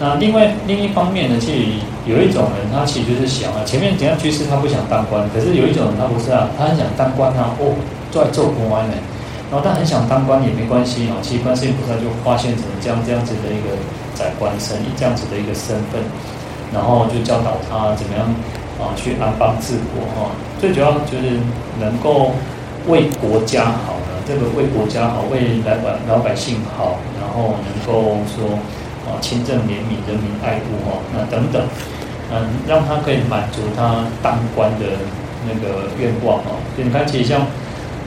[0.00, 1.58] 那另外另一方面呢，其实
[2.06, 7.74] 有一种人，他其实就是想啊，前面怎样居士他不想当官，可是有一种人他不是啊，他很想当官啊，哦，
[8.12, 8.94] 在做官呢，
[9.50, 13.74] 然后他很想当官也没关系啊，其实观世音菩萨就化现成这样这样子的一个
[14.14, 15.98] 宰官身，这样子的一个身份，
[16.72, 18.26] 然后就教导他怎么样
[18.80, 21.38] 啊去安邦治国哈，最主要就是
[21.80, 22.32] 能够
[22.88, 28.58] 为国家好呢，这个为国家好，为老百老百姓好，然后能够说。
[29.08, 31.62] 啊，清正怜悯，人民爱护哈，那等等，
[32.30, 34.84] 嗯，让他可以满足他当官的
[35.48, 36.60] 那个愿望哦。
[36.76, 37.46] 你看，其实像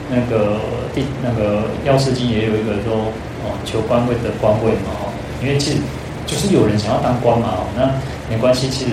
[0.08, 0.60] 那个
[0.94, 3.10] 第那个药师经也有一个说
[3.42, 5.10] 哦，求官位得官位嘛哈，
[5.42, 5.78] 因为其实
[6.26, 7.90] 就是有人想要当官嘛，那
[8.28, 8.90] 没关系，其实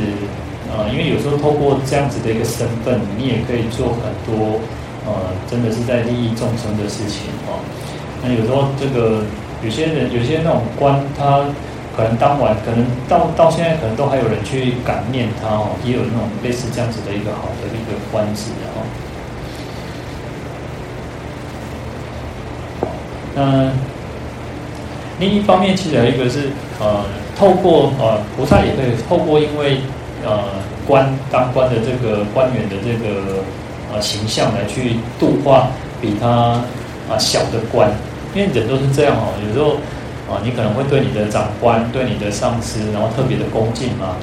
[0.72, 4.60] 呃，因为有时候透过这样子的一个身份，你也可以做很多
[5.06, 7.60] 呃，真的是在利益众生的事情哦。
[8.24, 9.24] 那有时候这个
[9.64, 11.46] 有些人有些那种官他。
[11.98, 18.88] 可能当晚，可能到到现在，可能都还有人去感念他哦，也有那种类似这样子的一个好的一个官职哦。
[23.36, 23.70] 那
[25.20, 27.04] 另一方面，其实还有一个是呃，
[27.38, 29.82] 透过呃菩萨也可以透过，因为
[30.26, 30.44] 呃
[30.88, 33.44] 官当官的这个官员的这个
[33.94, 35.68] 呃形象来去度化
[36.02, 36.28] 比他
[37.10, 37.92] 啊、小的官，
[38.34, 39.76] 因为人都是这样哦，有时候。
[40.30, 44.14] 啊，你可能会对你的长官、对你的上司，然后特别的恭敬嘛。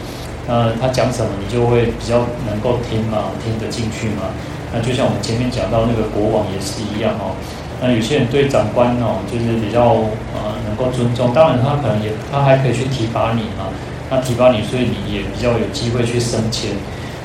[0.46, 4.30] 那他讲什么，你就会比较能够听嘛，听得进去嘛。
[4.72, 7.34] 那就像我们前面讲到那个国王也是一样哦。
[7.80, 9.92] 那有些人对长官哦，就是比较
[10.34, 13.68] 呃能够尊重，当然他可能也他还可以去提拔你啊，
[14.10, 16.70] 那提拔你，所以你也比较有机会去升迁。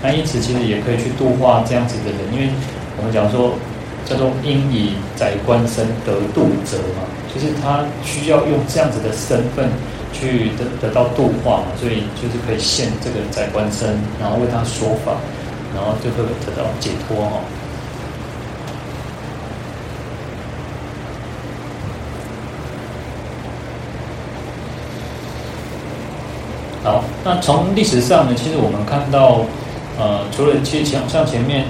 [0.04, 2.50] 那因此其实也可以去度化这样子的人，因为
[2.98, 3.54] 我们讲说
[4.06, 9.70] 叫做应以宰官身得度者嘛，就是他需要用这样子的身份。
[10.14, 15.16] 去得得到度化嘛，所以就是可以现这个宰官身，然后为他说法，
[15.74, 17.40] 然后就会得到解脱哈。
[27.24, 29.42] 那从历史上呢，其实我们看到，
[30.00, 31.66] 呃，除了其实像像前面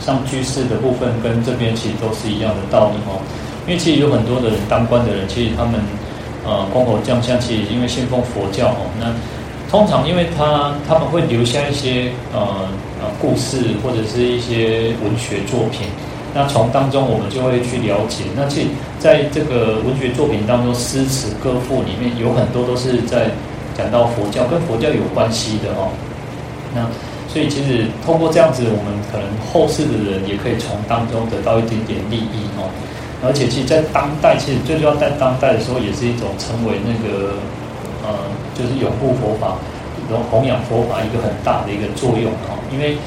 [0.00, 3.20] 像居士的部分，跟这边其实都是一样的道理哦。
[3.66, 5.80] 因为其实有很多的人当官的人，其实他们。
[6.46, 9.06] 呃，公侯将相，其实因为信奉佛教哦，那
[9.70, 12.68] 通常因为他他们会留下一些呃
[13.00, 15.88] 呃故事或者是一些文学作品，
[16.34, 18.24] 那从当中我们就会去了解。
[18.36, 18.66] 那其实
[18.98, 23.30] 在这个文学作品当中，诗词歌赋里面有很多都是在
[23.76, 25.90] 讲到佛教，跟佛教有关系的哦。
[26.74, 26.86] 那
[27.28, 32.70] 所以其实通过这样子，我们可能后世的人也可以从当中得到一点点利益哦。
[33.24, 37.32] 而且，其实，在当代，其实最重要在当代的时候，也是一种成为那个，
[38.04, 38.12] 呃，
[38.52, 39.56] 就是拥护佛法、
[40.30, 42.60] 弘扬佛法一个很大的一个作用哦。
[42.70, 42.98] 因为，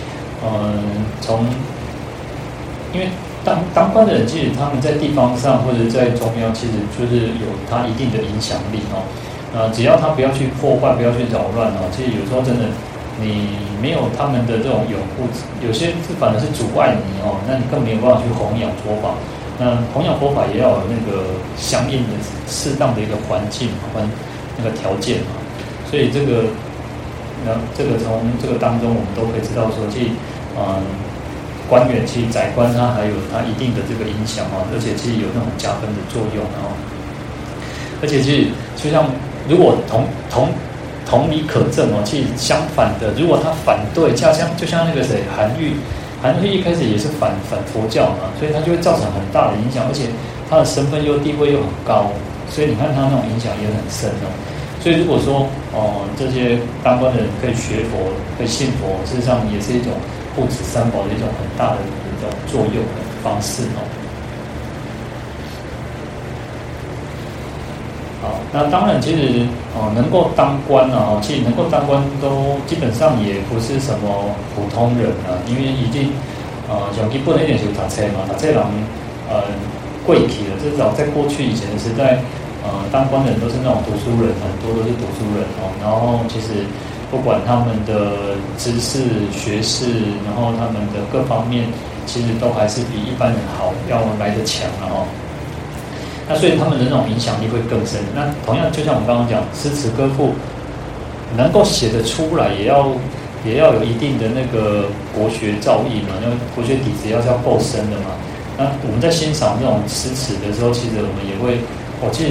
[0.41, 0.73] 嗯、呃，
[1.21, 1.45] 从，
[2.93, 3.09] 因为
[3.45, 9.05] 当当官的人，其实他们在地方上或者在中央，其实就是有他一定的影响力哦。
[9.55, 12.65] 呃，只要他不要去破坏，不要去扰乱哦，其实有时候真的，
[13.21, 15.27] 你没有他们的这种拥护，
[15.65, 19.15] 有些是反而是阻碍你哦，那你更没有办法去弘扬佛法。
[19.57, 22.13] 那弘扬佛法也要有那个相应的
[22.45, 24.03] 适当的一个环境和
[24.57, 25.33] 那个条件嘛，
[25.89, 26.45] 所以这个，
[27.43, 30.09] 那这个从这个当中我们都可以知道说，其实，
[30.59, 30.83] 嗯，
[31.67, 36.77] 官员其实宰官他还有他一定的这个影响哦，而且其实有那种加分的作用哦，
[38.01, 39.09] 而且其实就像
[39.47, 40.49] 如果同同
[41.09, 45.73] 同理可证哦，其实相反的，如果他反对，就像就像那个谁韩愈。
[46.19, 50.09] 韩愈一开始也是反反佛教嘛，所以他就会造成很大的影响，而且
[50.49, 52.09] 他的身份又地位又很高，
[52.49, 54.27] 所以你看他那种影响也很深哦。
[54.81, 55.45] 所以如果说
[55.77, 59.93] 哦、这些当官的人可以学佛、可以信佛，事实上也是一种
[60.35, 62.81] 护持三宝的一种很大的一种作用
[63.21, 63.85] 方式哦。
[68.53, 76.11] 那当然，其实哦，能够当官啊，其实能够当官都基本上也不是什么普通人啊，因为已经
[76.69, 78.57] 呃，像基本一点就是读册嘛，读册人
[79.29, 79.43] 呃
[80.05, 80.55] 贵体了。
[80.61, 82.19] 至少在过去以前的时代，
[82.63, 85.71] 呃，当官的人都是那种读书人，很多都是读书人哦。
[85.81, 86.65] 然后其实
[87.11, 89.85] 不管他们的知识、学识，
[90.25, 91.67] 然后他们的各方面，
[92.05, 95.07] 其实都还是比一般人好，要来得强了哦。
[96.27, 98.01] 那所以他们的那种影响力会更深。
[98.13, 100.35] 那同样，就像我们刚刚讲，诗词歌赋
[101.37, 102.91] 能够写得出来，也要
[103.45, 104.85] 也要有一定的那个
[105.15, 108.11] 国学造诣嘛，因为国学底子要是要够深的嘛。
[108.57, 111.61] 那我们在欣赏这种诗词的时候，其实我们也会，
[112.01, 112.29] 我记得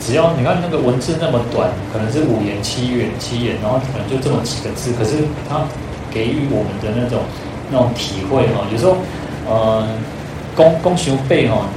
[0.00, 5.60] 只要你看那个文字那么短，可能是五言七言七言，然后可能就这么几个字，可是它
[6.10, 7.20] 给予我们的那种
[7.70, 8.96] 那种体会哈，有时候
[9.46, 9.84] 呃，
[10.56, 11.68] 公公熊背哈。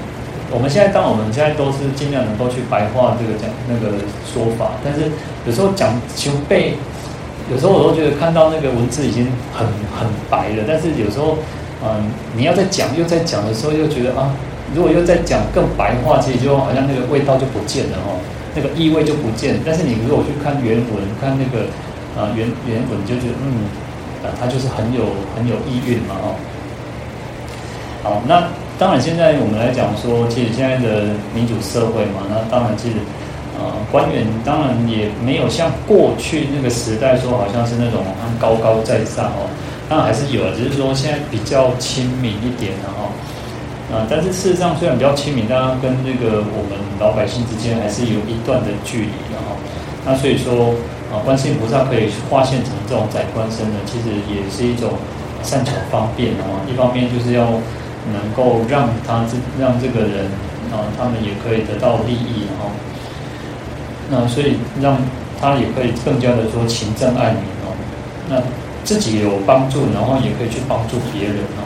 [0.52, 5.10] 我们现在，当我们现在都是尽量能够去白话这个讲那个说法，但是
[5.46, 6.78] 有时候讲求背，
[7.52, 9.66] 有时候我都觉得看到那个文字已经很
[9.98, 11.40] 很白了，但是有时候，
[11.84, 12.06] 嗯，
[12.38, 14.32] 你要再讲又在讲的时候，又觉得啊，
[14.76, 18.22] 如果又在讲更白话，其实就好像那个味道就不见了哦，
[18.54, 19.60] 那个意味就不见。
[19.66, 21.66] 但是你如果去看原文，看那个
[22.14, 23.66] 啊原原文，就觉得嗯，
[24.24, 26.38] 啊，它就是很有很有意蕴嘛哦。
[28.04, 28.44] 好，那。
[28.78, 32.96] 当然，现在我们来讲说，其实现在的民主社会嘛，那当然其实，
[33.56, 38.04] 呃，官员当然也没有像过去那个时代说，好像是那种
[38.38, 39.48] 高高在上哦，
[39.88, 43.08] 当然还是有，只是说现在比较亲民一点的哈。
[43.96, 49.56] 啊，但是事实上虽然比较亲民，但跟那个我们老百姓之间还是有一段的距离的哈。
[50.04, 50.76] 那所以说，
[51.16, 55.00] 啊，观世音菩萨可以化现成这种宰官身呢，其实也是一种
[55.44, 56.60] 善巧方便啊。
[56.68, 57.48] 一方面就是要。
[58.14, 60.26] 能够让他这让这个人
[60.72, 62.70] 啊，他们也可以得到利益哈。
[64.10, 64.98] 那所以让
[65.40, 67.74] 他也可以更加的说勤政爱民哦。
[68.30, 68.42] 那
[68.84, 71.66] 自己有帮助，然后也可以去帮助别人哦。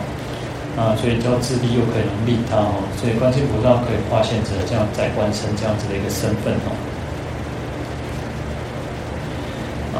[0.78, 2.84] 啊，所以叫自利又可以能利他哦。
[2.96, 6.72] 所以观世音菩萨可以化现成这样宰官身这样子的一个身份哦。
[9.96, 9.98] 啊，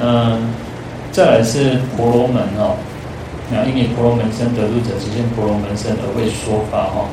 [0.00, 0.54] 嗯，
[1.10, 2.76] 再来是婆罗门哦。
[3.50, 7.08] 那因为婆罗门身得度者，即见婆罗门身而为说法哈。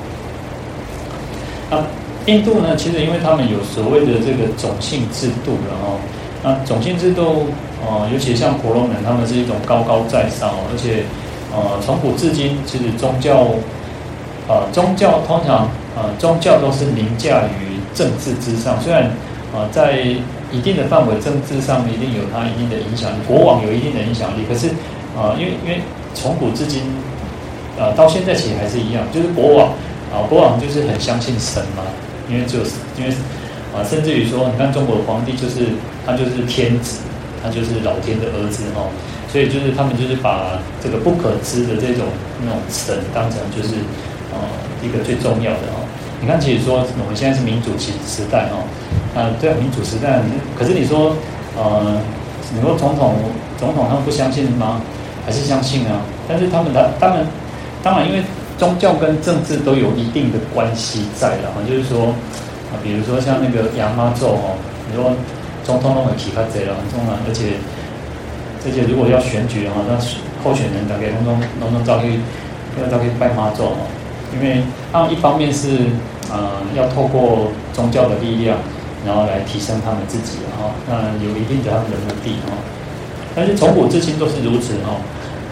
[1.70, 1.84] 那
[2.32, 5.98] 印度呢，其实因为他们有所谓的这个种姓制度，然后
[6.44, 7.48] 那种姓制度，
[7.82, 11.04] 呃，尤其像婆罗门，他们是一种高高在上，而且
[11.56, 13.48] 呃，从古至今，其实宗教，
[14.48, 19.10] 呃，宗教通常呃，宗教都是凌驾于政治之上，虽然
[19.56, 20.04] 呃，在
[20.52, 24.68] 一定的范围，政治上一定有它一定的影响力，国王有一定的影响力，可是
[25.18, 25.82] 呃，因为因为
[26.22, 26.82] 从古至今。
[27.80, 29.70] 呃，到现在其实还是一样，就是国王
[30.10, 31.86] 啊，国王就是很相信神嘛，
[32.28, 33.14] 因为就是因为
[33.70, 37.02] 啊，甚至于说，你看中国皇帝就是他就是天子，
[37.44, 38.82] 他就是老天的儿子哈，
[39.32, 42.08] 所以就是他们就是把这个不可知的这种
[42.42, 43.76] 那种神当成就是
[44.34, 44.42] 呃
[44.82, 45.86] 一个最重要的哈。
[46.20, 48.58] 你看，其实说我们现在是民主时时代哈，
[49.14, 50.20] 啊，对，民主时代，
[50.58, 51.14] 可是你说
[51.56, 52.02] 呃，
[52.56, 53.14] 你说总统
[53.60, 54.82] 总统他们不相信吗？
[55.28, 56.02] 还是相信啊？
[56.28, 57.28] 但是他们的他们。
[57.84, 58.24] 当然，因为
[58.58, 62.08] 宗教跟政治都有一定的关系在的哈，就是说
[62.74, 64.58] 啊，比如说像那个杨妈咒哦，
[64.90, 65.14] 你说
[65.64, 67.62] 总统都会提他这了，很重要，而且
[68.66, 69.94] 这些如果要选举的话，那
[70.44, 72.10] 候选人大概隆重隆重召开，
[72.82, 73.88] 要召开拜妈咒哦，
[74.34, 75.86] 因为他们一方面是
[76.34, 78.58] 呃要透过宗教的力量，
[79.06, 82.58] 然后来提升他们自己哈，那有一定的他们的目的哈，
[83.36, 84.98] 但是从古至今都是如此哈。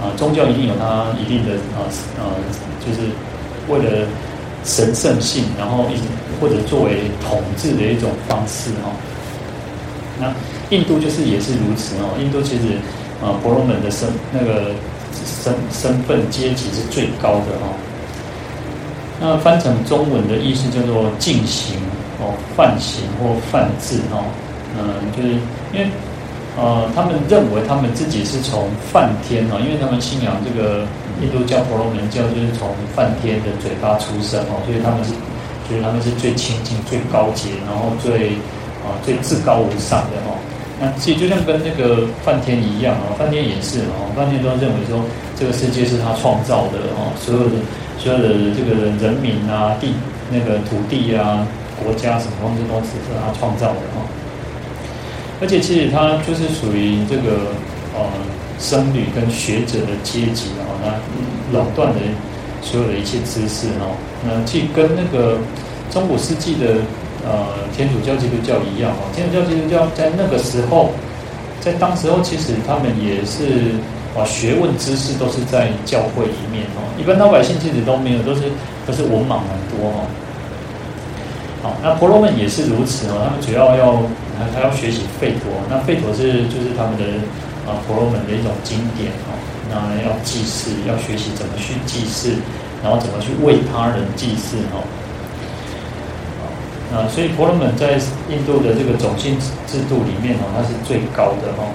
[0.05, 1.89] 啊，宗教一定有它一定的啊
[2.19, 2.29] 呃，
[2.85, 3.09] 就是
[3.67, 4.07] 为了
[4.63, 5.97] 神圣性，然后一
[6.39, 8.91] 或者作为统治的一种方式哈。
[10.19, 10.31] 那
[10.69, 12.77] 印度就是也是如此哦，印度其实
[13.19, 14.71] 啊，婆罗门的身那个
[15.25, 17.73] 身身份阶级是最高的哈。
[19.19, 21.77] 那翻成中文的意思叫做净行
[22.19, 24.23] 哦，犯行或梵志哈，
[24.77, 25.29] 嗯，就是
[25.73, 25.87] 因为。
[26.57, 30.87] 呃，他们认为他们自己是从梵天哦，因为他们信仰这个
[31.21, 35.11] 印度教婆罗门教，就是从梵天的嘴巴出生哦，所以他们是
[35.67, 38.39] 觉得他们是最亲近、最高洁，然后最
[38.87, 40.39] 啊、最至高无上的哦。
[40.79, 45.03] 那其实就像跟那个梵天一样哦，梵天也是哦，梵天都认为说
[45.35, 47.59] 这个世界是他创造的哦，所有的
[47.99, 49.91] 所有的这个人民啊、地
[50.31, 51.43] 那个土地啊、
[51.83, 54.07] 国家什么东西都是是他创造的哦。
[55.41, 57.51] 而且其实他就是属于这个
[57.93, 58.01] 呃
[58.57, 61.99] 僧侣跟学者的阶级哦，那垄断的
[62.61, 65.37] 所有的一切知识哦，那既跟那个
[65.91, 66.77] 中古世纪的
[67.27, 70.91] 呃天主教基督教一样哦，天主教基督教在那个时候，
[71.59, 73.75] 在当时候其实他们也是
[74.17, 78.43] 啊学问知识都是在教会里面哦，一般老百姓其实都没有，都是
[78.87, 80.07] 都是文盲很多哦。
[81.81, 84.01] 那婆罗门也是如此哦，他们主要要。
[84.35, 87.05] 他他要学习吠陀，那吠陀是就是他们的
[87.63, 89.31] 啊婆罗门的一种经典哦。
[89.71, 92.35] 那要祭祀，要学习怎么去祭祀，
[92.83, 94.83] 然后怎么去为他人祭祀哦。
[96.91, 97.95] 啊，所以婆罗门在
[98.27, 101.71] 印度的这个种姓制度里面哦，它是最高的哦。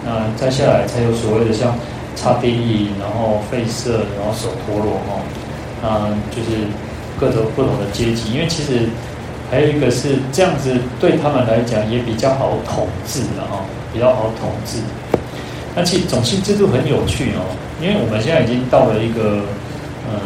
[0.00, 1.76] 那再下来才有所谓的像
[2.16, 5.20] 刹帝利，然后吠舍，然后首陀罗哦。
[5.84, 6.64] 啊，就是
[7.20, 8.88] 各种不同的阶级，因为其实。
[9.50, 14.78] 还有一个是这样子，对他们来讲也比较好统治的哈，比较好统治。
[15.74, 19.40] 那其种姓制度很有趣哦，因为我们现在已经到了一个
[20.10, 20.20] 嗯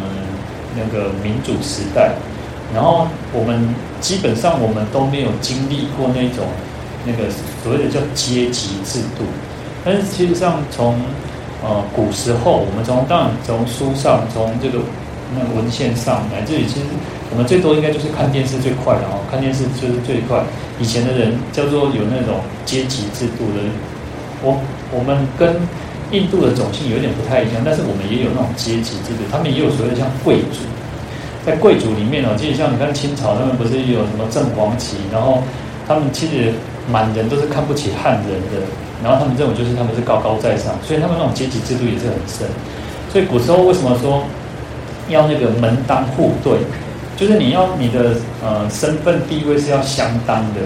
[0.75, 2.11] 那个民主时代，
[2.73, 6.45] 然后我们基本上我们都没有经历过那种
[7.05, 7.29] 那个
[7.63, 9.23] 所谓的叫阶级制度，
[9.85, 10.99] 但是其实上从
[11.63, 14.79] 呃古时候，我们从当然从书上从这个
[15.33, 16.85] 那个文献上来这里其实。
[17.33, 20.37] 我们最多应该就是看电视最快的哦，看电视就是最快。
[20.79, 23.65] 以前的人叫做有那种阶级制度的，
[24.45, 24.61] 我
[24.93, 25.57] 我们跟
[26.11, 30.61] 印度的种姓有点不太一样，但是我们也有那种阶级制度，他们也有所谓的像贵族，
[31.43, 35.41] 在贵族里面哦，其实像你看清朝，他们不是有什么正黄旗，然后
[35.87, 36.53] 他们其实
[36.85, 38.61] 满人都是看不起汉人的，
[39.01, 42.45] 然后他们认为就是他们是高高在上，所以他们那种阶级制度也是很深。
[43.09, 44.21] 所以古时候为什么说
[45.09, 46.61] 要那个门当户对？
[47.15, 50.61] 就是你要你的呃身份地位是要相当的，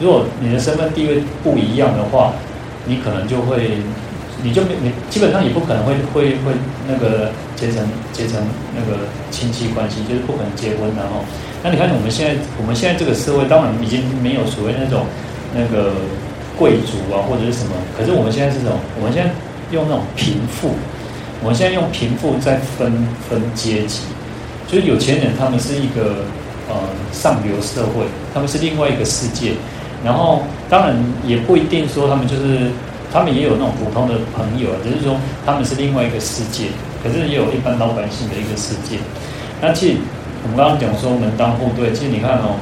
[0.00, 2.32] 如果你的身份地位不一样的话，
[2.84, 3.78] 你可能就会，
[4.42, 6.52] 你就没你基本上也不可能会会会
[6.88, 8.40] 那个结成结成
[8.74, 8.98] 那个
[9.30, 11.24] 亲戚关系，就是不可能结婚的哦。
[11.62, 15.06] 那你看我们现在我们现在这个社会，当然已经没有所谓那种
[15.54, 15.92] 那个
[16.58, 18.72] 贵族啊或者是什么，可是我们现在是什么？
[18.98, 19.30] 我们现在
[19.70, 20.74] 用那种贫富，
[21.40, 24.02] 我们现在用贫富在分分阶级。
[24.72, 26.24] 就是有钱人，他们是一个
[26.66, 26.74] 呃
[27.12, 29.52] 上流社会，他们是另外一个世界。
[30.02, 30.96] 然后当然
[31.26, 32.70] 也不一定说他们就是，
[33.12, 35.14] 他们也有那种普通的朋友，只是说
[35.44, 36.68] 他们是另外一个世界。
[37.04, 38.96] 可是也有一般老百姓的一个世界。
[39.60, 39.96] 那其实
[40.44, 42.56] 我们刚刚讲说门当户对，其实你看哦，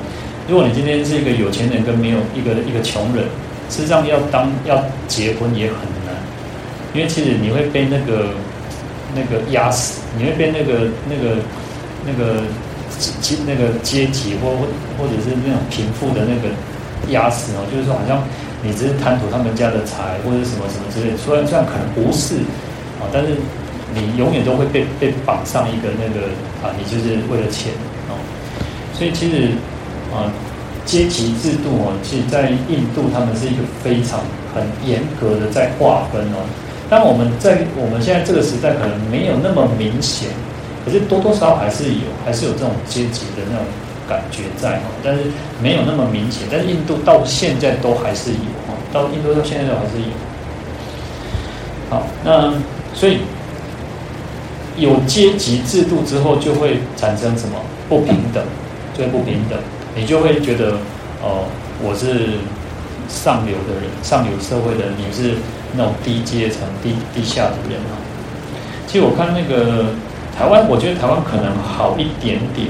[0.49, 3.23] 如果你今天是一个有钱人跟没有一个一个穷人，
[3.69, 6.11] 事实上要当要结婚也很难，
[6.93, 8.35] 因为其实你会被那个
[9.15, 11.37] 那个压死，你会被那个那个
[12.07, 12.43] 那个
[12.99, 14.51] 阶那个阶级或
[14.99, 16.55] 或者是那种贫富的那个
[17.13, 18.23] 压死哦，就是说好像
[18.63, 22.37] 你只是贪图他们家的财或者什么什么之类，虽然虽然可能不是
[23.01, 23.35] 啊，但是。
[23.93, 26.29] 你永远都会被被绑上一个那个
[26.63, 27.73] 啊，你就是为了钱
[28.09, 28.15] 哦。
[28.95, 29.49] 所以其实
[30.15, 30.31] 啊，
[30.87, 34.21] 阶级制度哦，其实在印度他们是一个非常
[34.55, 36.47] 很严格的在划分哦。
[36.89, 40.29] 但我们在我们现在这个时代可能没有那么明显，
[40.85, 43.65] 可是多多少少还是有，还是有这种阶级的那种
[44.09, 44.91] 感觉在哦。
[45.03, 45.25] 但是
[45.63, 50.13] 没有那么明显，但是印度到现在都还是有哦，到印度到现在都还是有。
[51.91, 52.55] 好，那
[52.95, 53.19] 所以。
[54.77, 57.57] 有阶级制度之后，就会产生什么
[57.87, 58.43] 不平等？
[58.97, 59.59] 就会不平等，
[59.95, 60.73] 你就会觉得，
[61.21, 61.45] 哦、
[61.83, 62.39] 我是
[63.07, 65.35] 上流的人，上流社会的人，你是
[65.77, 67.99] 那种低阶层、低低下的人啊。
[68.87, 69.87] 其实我看那个
[70.39, 72.69] 台湾，我觉得台湾可能好一点点。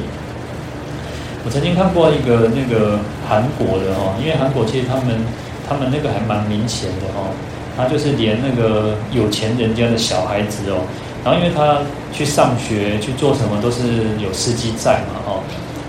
[1.44, 2.98] 我曾经看过一个那个
[3.28, 5.24] 韩国的哦，因为韩国其实他们
[5.68, 7.32] 他们那个还蛮明显的哦，
[7.76, 10.84] 他就是连那个有钱人家的小孩子哦。
[11.24, 11.78] 然后，因为他
[12.12, 15.40] 去上学去做什么都是有司机载嘛，哈。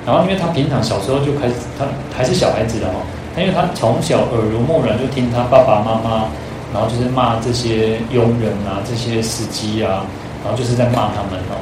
[0.05, 2.99] 然后，因为他平常小时候就开始，他还是小孩子的哈。
[3.38, 6.28] 因为他从小耳濡目染，就听他爸爸妈妈，
[6.74, 10.03] 然后就是骂这些佣人啊，这些司机啊，
[10.44, 11.58] 然后就是在骂他们哦。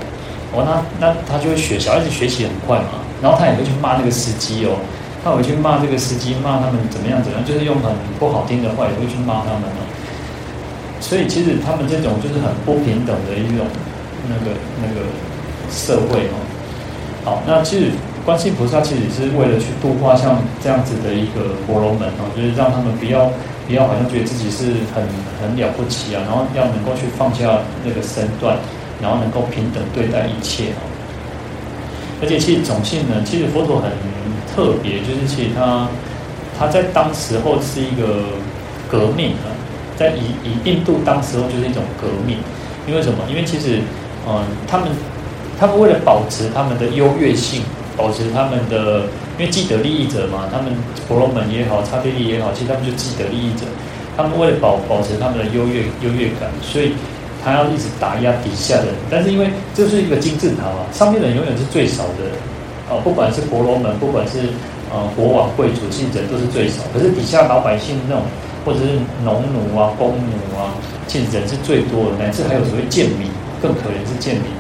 [0.52, 3.00] 哦，那那他就会学，小孩子学习很快嘛。
[3.22, 4.80] 然后他也会去骂那个司机哦，
[5.24, 9.84] 他会去骂这个司机，骂他们怎么样怎么样，就是用很不好听的话也会去骂他们哦。
[11.00, 13.68] 所以其实他们这种就是很不平等的一种
[14.28, 15.08] 那个那个
[15.70, 16.40] 社会哦。
[17.26, 17.92] 好，那其实
[18.26, 23.30] 观世菩萨其实是为了去度化像这样子的一个婆罗门哦，就是让他们不要
[23.70, 25.06] 不要好像觉得自己是很
[25.40, 28.58] 很了不起啊，然后要能够去放下那个身段，
[29.00, 30.82] 然后能够平等对待一切哦。
[32.20, 33.92] 而且其实种姓呢，其实佛陀很
[34.56, 35.88] 特别，就是其实他
[36.58, 38.34] 他在当时候是一个
[38.90, 39.54] 革命啊。
[39.96, 42.38] 在以以印度当时候就是一种革命，
[42.88, 43.20] 因为什么？
[43.30, 43.82] 因为其实，
[44.26, 44.88] 嗯，他们
[45.60, 47.62] 他们为了保持他们的优越性，
[47.98, 49.04] 保持他们的，
[49.40, 50.76] 因为既得利益者嘛，他们
[51.08, 53.64] 婆罗门也好，刹帝利也好，其实他们就既得利益者，
[54.18, 56.92] 他们为了保保持他们的优越优越感，所以
[57.42, 58.96] 他要一直打压底下的人。
[59.10, 62.28] 但是因为这是一个金字塔嘛，上面的人永远是最少的，
[62.92, 64.52] 哦，不管是婆罗门，不管是
[64.92, 68.24] 呃国王贵族，其实人都是最少，可是底下老百姓那种。
[68.66, 70.76] 或者是农奴啊、工奴啊，
[71.08, 73.32] 其实人是最多的，乃至还有所谓贱民，
[73.62, 74.52] 更可怜是贱民。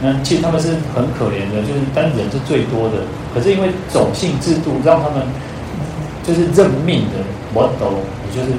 [0.00, 3.02] 那其实他们是很可怜的，就是但人是最多的。
[3.34, 5.22] 可是因为种姓制度，让他们
[6.26, 7.24] 就是认命的，
[7.54, 7.94] 我懂，
[8.24, 8.52] 你就是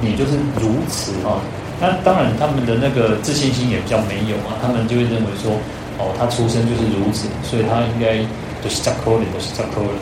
[0.00, 1.42] 你就是如此啊。
[1.80, 5.52] 那当然他们的那个自信心也比较没有啊，他们就会认为说，
[5.98, 8.18] 哦，他出生就是如此，所以他应该
[8.62, 9.94] 就是扎扣的，都是扎扣的。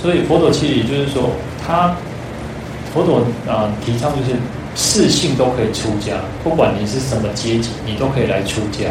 [0.00, 1.30] 所以佛陀其实就是说
[1.66, 1.94] 他。
[2.94, 4.34] 佛陀啊，提倡就是
[4.74, 8.88] 四性都可以出家，不管你是什么阶级，你都可以来出家。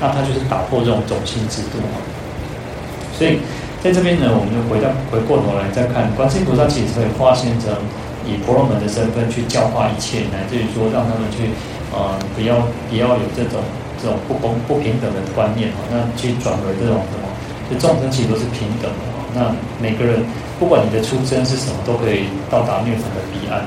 [0.00, 2.00] 那他就是打破这种种姓制度嘛。
[3.12, 3.38] 所以
[3.84, 7.68] 在这边呢，我们就回到回过头来再看，观世音菩萨其实可以化现成
[8.24, 11.52] 以婆罗门的身份去教化一切，乃至于说让他们去、
[11.92, 13.60] 呃，不要不要有这种
[14.00, 17.28] 这种不公不平等的观念啊，那去转为这种什么，
[17.68, 19.04] 就众生其实都是平等的。
[19.32, 20.24] 那每个人，
[20.58, 23.64] 不管你的出身是什么，都可以到达涅槃的彼岸。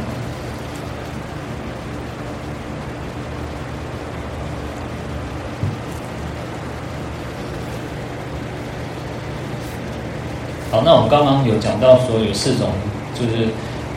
[10.85, 12.69] 那我们刚刚有讲到说有四种，
[13.13, 13.49] 就是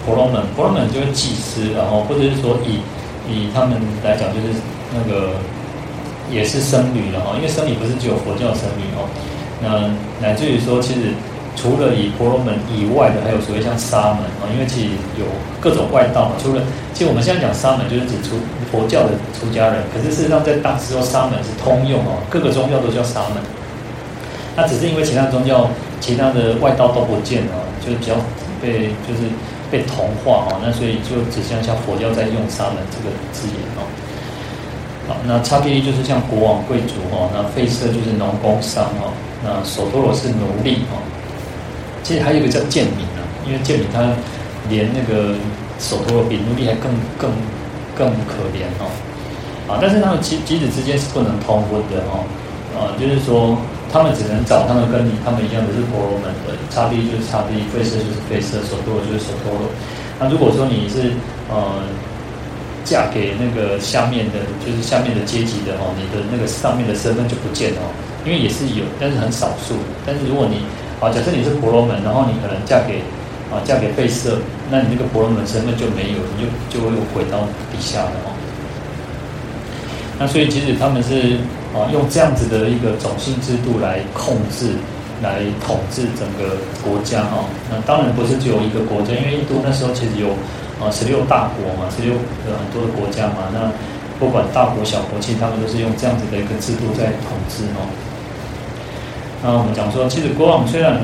[0.04, 2.80] 婆罗门，婆罗门就是祭司，然后或者是说以
[3.30, 4.54] 以他们来讲，就是
[4.94, 5.30] 那个
[6.30, 9.08] 也是僧侣了哈，因为僧侣不是只有佛教僧侣哦，
[9.62, 9.90] 那
[10.26, 11.12] 乃至于说其实。
[11.56, 15.24] 除了以婆罗门以外的，还有所谓像沙门啊，因为其实有
[15.58, 16.32] 各种外道嘛。
[16.36, 16.60] 除了，
[16.92, 18.36] 其实我们现在讲沙门，就是指出
[18.70, 19.80] 佛教的出家人。
[19.88, 23.40] 可是事实上，在当时说沙门是通用哦，各个宗教都叫沙门。
[24.56, 25.68] 那只是因为其他宗教、
[26.00, 27.52] 其他的外道都不见了，
[27.84, 28.14] 就是比较
[28.60, 29.28] 被就是
[29.70, 30.58] 被同化哦。
[30.64, 33.84] 那所以就只剩下佛教在用沙门这个字眼哦。
[35.06, 39.12] 好，那差别就是像国王贵族哦，那吠舍就是农工商哦，
[39.44, 40.98] 那首陀罗是奴隶哦。
[42.02, 44.02] 其实还有一个叫贱民啊，因为贱民他
[44.68, 45.34] 连那个
[45.78, 47.30] 首陀罗比奴隶还更更
[47.94, 48.90] 更可怜哦，
[49.68, 52.24] 啊，但是他们其其子之间是不能通婚的哦，
[52.74, 53.56] 啊，就是说
[53.92, 59.68] 他们只能找他们跟你他们一样的是婆罗门的，刹帝就是刹帝利，吠舍就是吠舍，首陀罗就是首陀罗。
[60.18, 61.12] 那如果说你是
[61.48, 61.82] 呃
[62.84, 67.88] 嫁给那个下面的，就是下面的阶级的哦，你的那个上面的身份就不见了哦，
[68.24, 69.74] 因为也是有，但是很少数。
[70.04, 70.62] 但是如果你
[71.00, 73.02] 啊，假设你是婆罗门，然后你可能嫁给
[73.50, 74.38] 啊嫁给吠舍，
[74.70, 78.32] 那你那个婆罗门身份就没有，你就就会回到底下了哦。
[80.18, 81.36] 那所以即使他们是
[81.76, 84.72] 啊用这样子的一个种姓制度来控制、
[85.22, 87.44] 来统治整个国家哈。
[87.70, 90.30] 那当然不是只有一个国家，因为印度那时候其实有
[90.80, 93.52] 啊十六大国嘛，十六个很多的国家嘛。
[93.52, 93.70] 那
[94.18, 97.84] 不管大国小国，其实他们都是用这样子的一个制度在统治哦。
[99.42, 100.98] 那我们讲说，其实国王虽然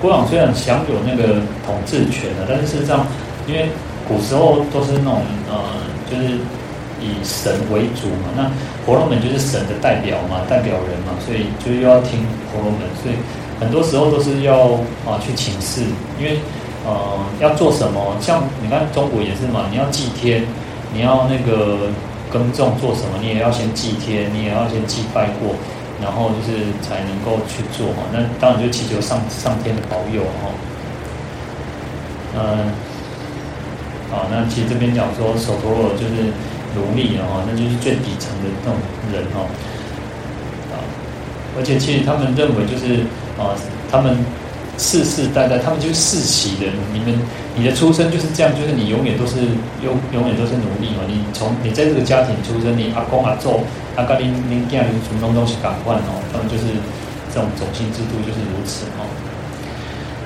[0.00, 3.06] 国王虽然享有那个统治权的，但是事实上，
[3.46, 3.70] 因为
[4.06, 5.56] 古时候都是那种呃，
[6.10, 6.36] 就是。
[7.00, 8.50] 以神为主嘛，那
[8.84, 13.14] 婆罗门就是神的代表嘛，代表人嘛，所以就又要听婆罗门，所以
[13.60, 14.72] 很多时候都是要
[15.06, 15.82] 啊去请示，
[16.18, 16.40] 因为
[16.84, 20.44] 呃要做什么，像你看中国也是嘛，你要祭天，
[20.92, 21.90] 你要那个
[22.32, 25.54] 耕种做什么，你也要先祭天，你也要先祭拜过，
[26.02, 30.50] 然后就是才能够去做嘛，那当然就祈求上上天的保佑哈，
[32.34, 32.72] 嗯、
[34.10, 36.32] 好，那其实这边讲说首陀罗就是。
[36.74, 38.76] 奴隶哦，那就是最底层的那种
[39.12, 39.48] 人哦，
[40.72, 40.76] 啊，
[41.56, 43.04] 而且其实他们认为就是
[43.38, 43.56] 啊，
[43.90, 44.16] 他们
[44.76, 47.18] 世世代代，他们就是世袭的，你们
[47.56, 49.36] 你的出生就是这样，就是你永远都是
[49.82, 51.02] 永永远都是奴隶嘛。
[51.08, 53.64] 你从你在这个家庭出生，你阿公阿祖
[53.96, 56.64] 阿嘎林林家林从东东西赶换哦，他们就是
[57.34, 59.06] 这种种姓制度就是如此哦。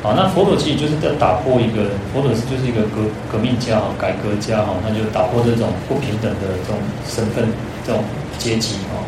[0.03, 7.46] 好，那佛陀其实就是在打破一个，佛陀是就是一个革革命家哈，改革家哈，那就打破这种不平等的这种身份、
[7.86, 8.03] 这种
[8.36, 8.98] 阶级哈。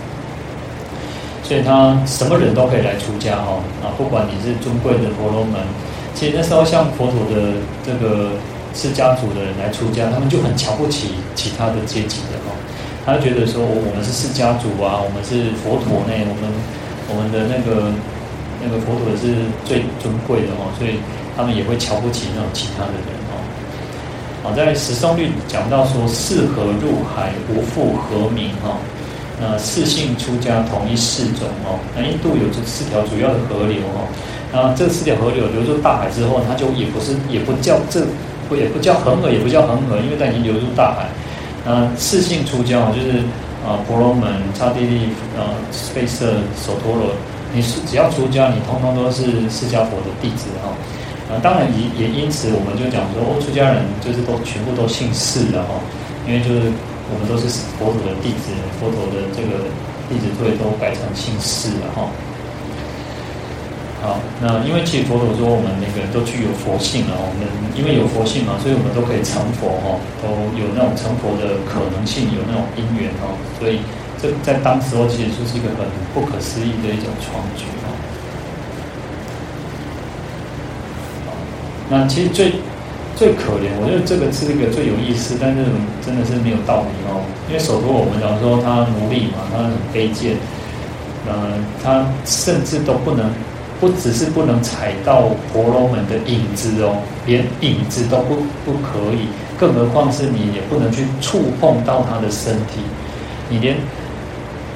[1.42, 5.58] 所以他什么人都可以来出家哈，啊，不管你是尊贵的婆罗门，
[6.14, 8.30] 其实那时候像佛陀的这个
[8.72, 12.54] 释迦族的人来出家，他们就很瞧不起其他的阶级的哈，
[13.04, 16.46] 他觉得说，我们是释迦族啊，我们是佛陀呢，我们
[17.10, 17.90] 我们的那个。
[18.64, 19.36] 那个佛陀是
[19.66, 20.96] 最尊贵的哦，所以
[21.36, 23.36] 他们也会瞧不起那种其他的人哦。
[24.42, 28.78] 好，在十诵律讲到说，四河入海，无复河名哈。
[29.40, 31.76] 那四姓出家，同一四种哦。
[31.94, 34.08] 那印度有这四条主要的河流哦。
[34.52, 38.00] 那这四条河流流入大海之后，它就也不是也不叫这
[38.48, 41.08] 不也不叫恒河，也不叫恒河，因为它已经流入大海。
[41.66, 43.18] 那四姓出家就是
[43.66, 47.12] 啊婆罗门、刹帝利、啊吠舍、首陀罗。
[47.54, 50.74] 你是只要出家，你通通都是释迦佛的弟子哈。
[51.30, 55.80] 啊，当然也也因此，我们就讲说，哦，出家人就是都全部都姓释的哈，
[56.28, 56.68] 因为就是
[57.08, 57.48] 我们都是
[57.78, 59.64] 佛陀的弟子，佛陀的这个
[60.10, 62.10] 弟子会都改成姓释了哈。
[64.04, 70.28] 好，那因为其实佛陀说我们那个都具有佛性了，我们因为有佛性嘛，所以我们都可以成佛哈，都
[70.60, 73.78] 有那种成佛的可能性，有那种因缘哈，所以。
[74.20, 77.92] 这在当时候，其实就是一个很不可思议的一种创举哦。
[81.90, 82.52] 那其实最
[83.14, 85.62] 最可怜，我觉得这个是一个最有意思，但是
[86.04, 87.20] 真的是没有道理哦。
[87.48, 90.36] 因为首都我们讲说他奴隶嘛，他很卑贱，
[91.28, 91.52] 呃，
[91.82, 93.30] 他甚至都不能，
[93.78, 96.96] 不只是不能踩到婆罗门的影子哦，
[97.26, 102.80] 连影子都不不可以，更何况是你也不能去触碰到他的身体，
[103.50, 103.76] 你连。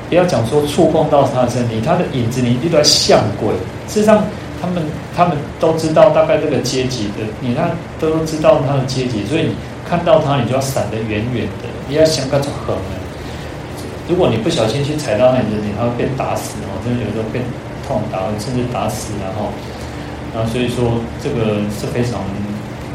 [0.08, 3.54] 不要讲说触碰到他的身体，他的影子你一定都在像鬼。
[3.86, 4.24] 事实上，
[4.60, 4.82] 他们
[5.14, 9.54] 他们都知道大概这个阶级的，你看都知道他的阶级，所以你
[9.88, 11.68] 看到他，你就要闪得远远的。
[11.88, 12.96] 你要想个种狠的，
[14.08, 17.40] 如果你不小心去踩到那影子，你还会被打死哦，真的有时候被
[17.86, 19.52] 痛打，甚至打死，然后，
[20.34, 22.20] 然后所以说这个是非常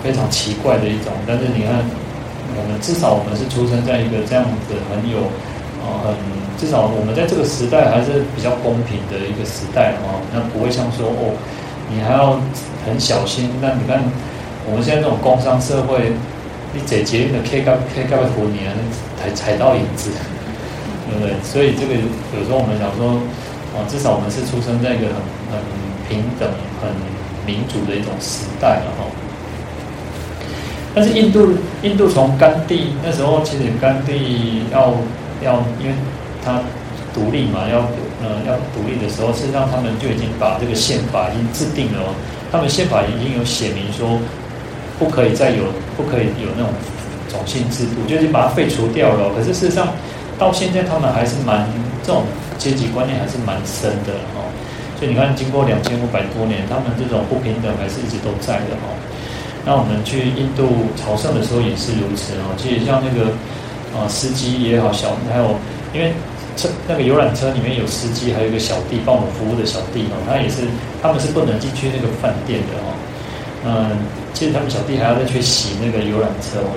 [0.04, 1.14] 非常奇怪的一种。
[1.26, 1.82] 但是你看，
[2.54, 5.26] 我们至少我们是出生在一个这样子很有
[5.84, 6.16] 啊很。
[6.56, 11.36] 至少我们在这个时代还是比较公平的一个时代哦，那不会像说哦，
[11.92, 12.40] 你还要
[12.86, 13.50] 很小心。
[13.60, 14.00] 那你看
[14.70, 16.14] 我们现在这种工商社会，
[16.72, 18.72] 你解决的 K 高 K 高的福你啊，
[19.20, 20.12] 踩踩到影子，
[21.10, 21.36] 对不对？
[21.44, 23.20] 所以这个有时候我们想说，
[23.76, 25.20] 哦，至少我们是出生在一个很
[25.52, 25.60] 很
[26.08, 26.48] 平等、
[26.80, 26.88] 很
[27.46, 29.04] 民主的一种时代了哈。
[30.96, 34.94] 但是印度印度从甘地那时候，其实甘地要
[35.44, 35.94] 要因为。
[36.46, 36.60] 他
[37.14, 37.80] 独立嘛，要
[38.20, 42.04] 呃要独立的时候，事实上他们就已经把这个宪法已经制定了。
[42.52, 44.20] 他们宪法已经有写明说，
[45.00, 45.64] 不可以再有，
[45.96, 46.74] 不可以有那种
[47.32, 49.32] 种姓制度，就已经把它废除掉了。
[49.34, 49.88] 可是事实上，
[50.38, 51.66] 到现在他们还是蛮
[52.04, 52.24] 这种
[52.58, 54.44] 阶级观念还是蛮深的哦。
[55.00, 58.92] 所以你看，经过两千五百多年，他们这种不平等还是一直都在的哈。
[59.64, 62.52] 那我们去印度朝圣的时候也是如此哦。
[62.58, 63.32] 其实像那个
[63.96, 65.56] 啊司机也好，小还有
[65.94, 66.14] 因为
[66.58, 70.64] 车那个游览车里面有司机，还有一个小弟帮我们服务的小弟哦，他也是
[71.02, 72.94] 他们是不能进去那个饭店的哦。
[73.66, 73.98] 嗯，
[74.34, 76.76] 其实他们小弟还要再去洗那个游览车哦。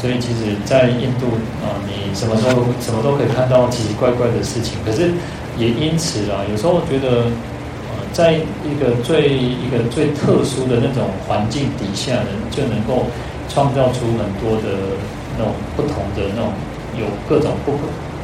[0.00, 1.26] 所以其实，在印度
[1.58, 4.78] 啊，你什么时候什么都可以看到奇奇怪怪的事情。
[4.86, 5.10] 可是
[5.58, 7.26] 也因此啊，有时候我觉得，
[8.12, 13.06] 在一个最一个最特殊的那种环境底下呢，就能够
[13.48, 14.94] 创造出很多的
[15.38, 16.52] 那种不同的那种
[16.98, 17.72] 有各种不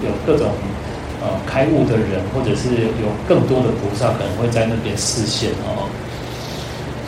[0.05, 0.51] 有各种
[1.23, 5.89] 呃开悟的人，或者是有更多的菩萨可能会在那边示现哦。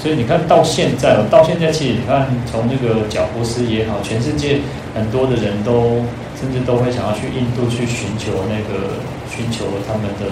[0.00, 4.61] 所以你看到现在，到现在其实你看，从那个贾伯斯也好，全世界
[4.94, 6.04] 很多的人都
[6.38, 10.30] 甚至都会想要去印度去寻求那个寻求他们的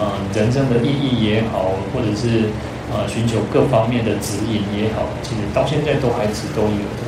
[0.00, 2.50] 呃人生的意义也好，或者是
[2.90, 7.04] 呃寻求各方面的指引也好，其实到现在都还是都有的。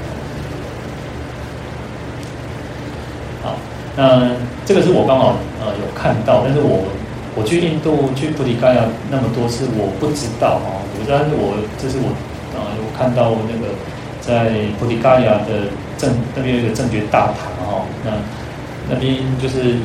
[3.42, 3.56] 好，
[3.96, 4.30] 那
[4.64, 6.84] 这个是我刚好呃有看到，但是我。
[7.38, 8.80] 我去印度去菩提伽亚
[9.10, 12.08] 那么多次，我不知道哈，我但是我这是我
[12.56, 13.76] 啊，我看到那个
[14.24, 15.68] 在菩提伽亚的
[15.98, 18.16] 正那边有一个正觉大塔哈，那
[18.88, 19.76] 那边就是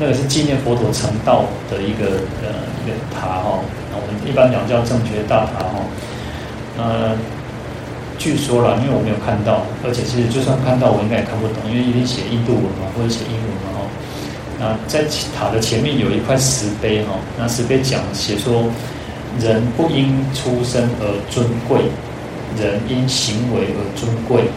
[0.00, 3.62] 那个是纪念佛陀成道的一个呃一个塔哈，
[3.94, 5.78] 那我们一般讲叫正觉大塔哈，
[6.76, 7.14] 呃，
[8.18, 13.76] 据说啦，因为我没有看到，而且其实就算看到，我应该也看不懂，因为一定写印度文嘛，或者写英文嘛。
[14.58, 15.04] 那在
[15.36, 18.64] 塔的前面有一块石碑哈，那石碑讲写说，
[19.38, 21.82] 人不因出生而尊贵，
[22.56, 24.48] 人因行为而尊贵，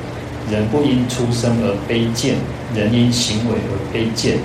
[0.49, 2.36] 人不因出生而卑贱，
[2.74, 4.38] 人因行为而卑贱。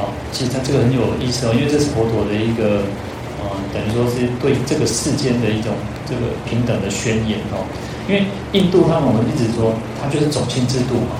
[0.00, 2.80] 啊，其实它这个很有意思哦，因为这是佛陀的一个，
[3.40, 5.72] 呃，等于说是对这个世间的一种
[6.08, 7.68] 这个平等的宣言哦。
[8.08, 11.16] 因为印度他们我们一直说，它就是种姓制度嘛。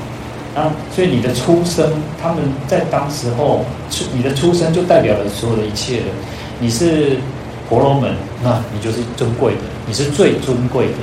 [0.55, 6.07] 啊，所以你的出生，他们在当时候出你的出生就代表了所有的一切了。
[6.59, 7.19] 你是
[7.69, 10.99] 婆罗门，那你就是尊贵的，你是最尊贵的。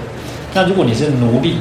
[0.56, 1.58] 那如果你是奴隶，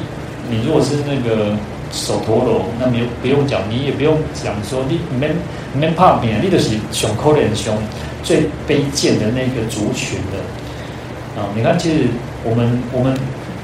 [0.49, 1.55] 你如果是那个
[1.91, 5.29] 手陀罗，那没有不用讲，你也不用讲说你没
[5.71, 7.77] 没怕别，你就是熊可怜熊
[8.23, 11.39] 最卑贱的那个族群的。
[11.39, 12.05] 啊，你看，其实
[12.43, 13.15] 我们我们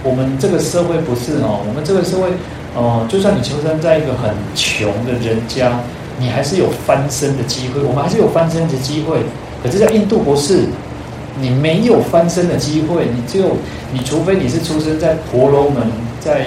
[0.04, 2.30] 我们这个社会不是哦，我们这个社会。
[2.76, 5.80] 哦，就算你出生在一个很穷的人家，
[6.20, 7.82] 你还是有翻身的机会。
[7.82, 9.18] 我们还是有翻身的机会。
[9.64, 10.66] 可是，在印度不是，
[11.42, 13.08] 你没有翻身的机会。
[13.08, 13.58] 你只有，
[13.92, 15.82] 你除非你是出生在婆罗门，
[16.20, 16.46] 在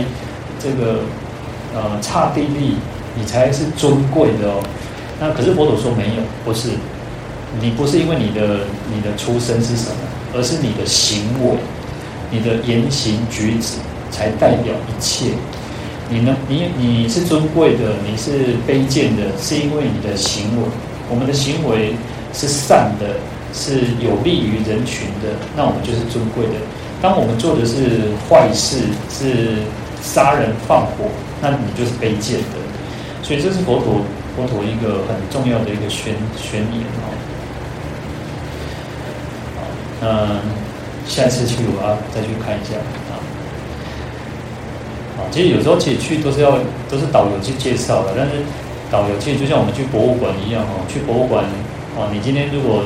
[0.62, 1.00] 这个
[1.74, 2.76] 呃刹帝利，
[3.16, 4.62] 你才是尊贵的哦。
[5.18, 6.68] 那可是佛陀说没有，不是，
[7.60, 8.60] 你不是因为你的
[8.94, 9.96] 你的出身是什么，
[10.36, 11.56] 而是你的行为，
[12.32, 13.76] 你的言行举止
[14.10, 15.26] 才代表一切。
[16.08, 16.36] 你呢？
[16.48, 20.68] 你你是尊贵的，你是卑贱的，是因为你的行为。
[21.08, 21.94] 我们的行为
[22.34, 23.16] 是善的，
[23.54, 26.60] 是有利于人群的，那我们就是尊贵的。
[27.00, 28.78] 当我们做的是坏事，
[29.08, 29.62] 是
[30.02, 31.08] 杀人放火，
[31.40, 32.60] 那你就是卑贱的。
[33.22, 34.02] 所以这是佛陀
[34.36, 37.08] 佛陀一个很重要的一个宣宣言哦。
[39.56, 39.60] 好，
[40.00, 40.06] 那
[41.06, 42.76] 下次去我要再去看一下
[43.10, 43.18] 啊！
[45.18, 45.20] 啊。
[45.30, 48.32] 其实有时候其实去都是要都是导游去介绍的，但是
[48.90, 51.44] 导游其实就像我们去博物馆一样哦，去博物馆
[51.96, 52.84] 哦，你今天如果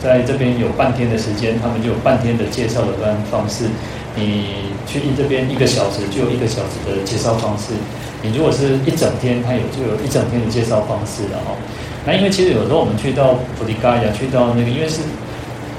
[0.00, 3.66] 在这边有半天的时间，他们就有半天的介绍的方方式；
[4.14, 7.74] 你去这边一个小时，就有一个小时的介绍方式；
[8.22, 11.58] 你如果是一整天，他有就有一整天的介绍方式了哦。
[12.06, 15.02] 那因为其实有时候我们去到菩提伽亚，去到那个，因为是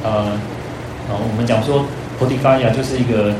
[0.03, 0.35] 呃，
[1.13, 1.85] 我们讲说
[2.17, 3.33] 菩提伽亚就是一个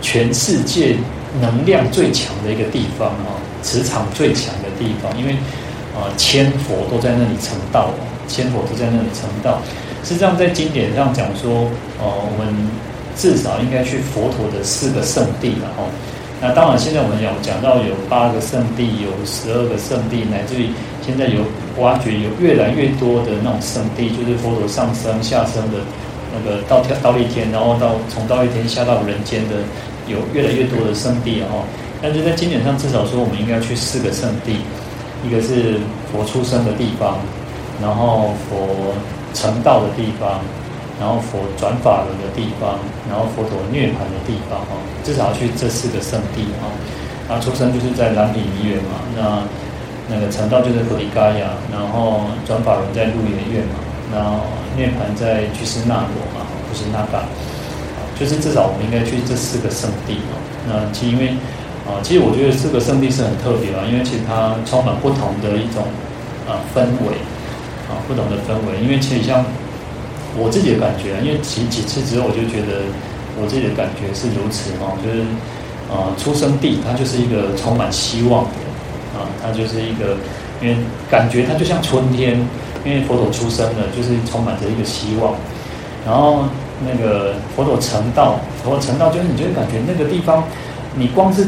[0.00, 0.96] 全世界。
[1.40, 5.32] 能量最强的一个地方啊，磁场最强的地方，因为
[5.90, 7.90] 啊，千佛都在那里成道，
[8.28, 9.60] 千佛都在那里成道。
[10.04, 11.66] 实际上，在经典上讲说，
[11.98, 12.54] 呃，我们
[13.16, 15.90] 至少应该去佛陀的四个圣地了哦。
[16.40, 20.68] 那当然，现在我们有讲到有八个圣地，有十二个圣地，乃至于
[21.04, 21.42] 现在有
[21.82, 25.78] 挖掘有越来越多的那种圣地，就是佛陀上升下升的
[26.34, 29.56] 那个到天忉利天，然后到从到一天下到人间的。
[30.06, 31.64] 有越来越多的圣地哦，
[32.02, 34.60] 但是在经典上至少说，我们应该要去四个圣地，
[35.24, 35.80] 一个是
[36.12, 37.16] 佛出生的地方，
[37.80, 38.92] 然后佛
[39.32, 40.44] 成道的地方，
[41.00, 42.76] 然后佛转法轮的地方，
[43.08, 46.68] 然后佛陀涅槃的地方哦，至少去这四个圣地哦。
[47.26, 49.40] 然后出生就是在蓝毗尼园嘛，那
[50.12, 53.80] 那个成道就是菩提伽亚，然后转法轮在鹿野苑嘛，
[54.14, 54.46] 然后
[54.76, 57.26] 涅槃在拘尸那罗嘛，不是那嘎，
[58.18, 60.38] 就是至少我们应该去这四个圣地哦。
[60.68, 61.34] 那其实因为
[61.84, 65.84] 啊，其实我觉得这个圣地是很特别啊，因为其实它充满不同的一种
[66.48, 67.18] 啊氛围
[67.90, 68.80] 啊，不同的氛围。
[68.80, 69.44] 因为其实像
[70.38, 72.86] 我自己的感觉，因为几几次之后，我就觉得
[73.36, 75.20] 我自己的感觉是如此哦，就是
[75.92, 78.56] 啊，出生地它就是一个充满希望的
[79.12, 80.16] 啊，它就是一个，
[80.62, 80.76] 因为
[81.10, 82.40] 感觉它就像春天，
[82.84, 85.34] 因为佛陀出生了，就是充满着一个希望。
[86.06, 86.44] 然后
[86.86, 90.44] 那个佛陀成道，佛陀成道就是你就会感觉那个地方，
[90.94, 91.46] 你光是。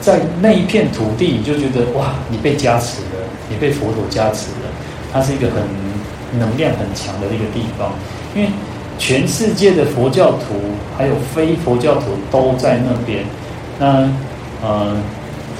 [0.00, 3.18] 在那一片土地，你就觉得哇，你被加持了，
[3.50, 4.70] 你被佛陀加持了，
[5.12, 7.90] 它是一个很能量很强的一个地方。
[8.32, 8.48] 因为
[8.96, 10.54] 全世界的佛教徒
[10.96, 13.24] 还有非佛教徒都在那边，
[13.80, 14.08] 那
[14.62, 14.96] 呃，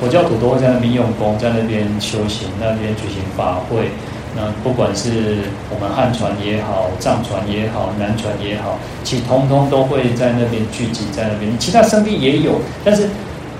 [0.00, 3.90] 佛教徒都会在那边用功，在那边修行，那边举行法会。
[4.36, 5.38] 那不管是
[5.70, 11.58] 我们汉传也好，藏传也好，南传也好，其实通通都会在那边聚集在那边。
[11.58, 13.08] 其他圣地也有，但是。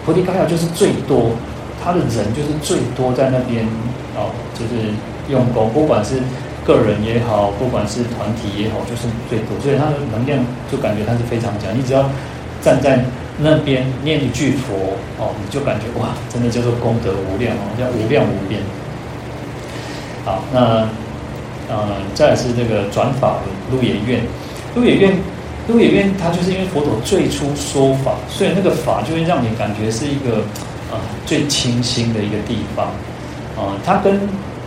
[0.06, 1.32] 菩提伽耶就是最多，
[1.84, 3.62] 他的人就是最多在那边
[4.16, 4.88] 哦，就是
[5.28, 6.16] 用功，不管是
[6.64, 10.40] 个人也好，不管是团体也好，就是最多，所以他的能量
[10.72, 11.76] 就感觉他是非常强。
[11.76, 12.08] 你只要
[12.62, 13.04] 站在
[13.36, 18.62] 那边念一句佛哦，你就感觉哇，真的叫做功德无量哦，叫无量无边。
[20.24, 20.88] 好，那
[21.68, 23.36] 呃，再来是这个转法
[23.70, 24.22] 轮鹿野苑，
[24.74, 25.16] 鹿野苑。
[25.68, 30.40] 鹿野苑，它就是因为佛陀最初说法，所以那个法就会让你感觉是一个、
[30.90, 30.96] 呃、
[31.26, 32.88] 最清新的一个地方、
[33.54, 33.64] 呃。
[33.84, 34.18] 它跟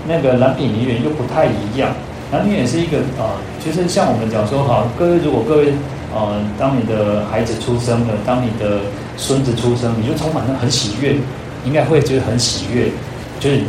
[0.08, 1.89] 那个蓝毗尼园又不太一样。
[2.32, 3.32] 蓝毗尼园是一个、呃，
[3.66, 5.74] 就是像我们讲说，好，各位如果各位、
[6.14, 8.82] 呃，当你的孩子出生了，当你的
[9.18, 11.16] 孙子出生，你就充满了很喜悦，
[11.66, 12.91] 应该会就是很喜悦，
[13.39, 13.62] 就是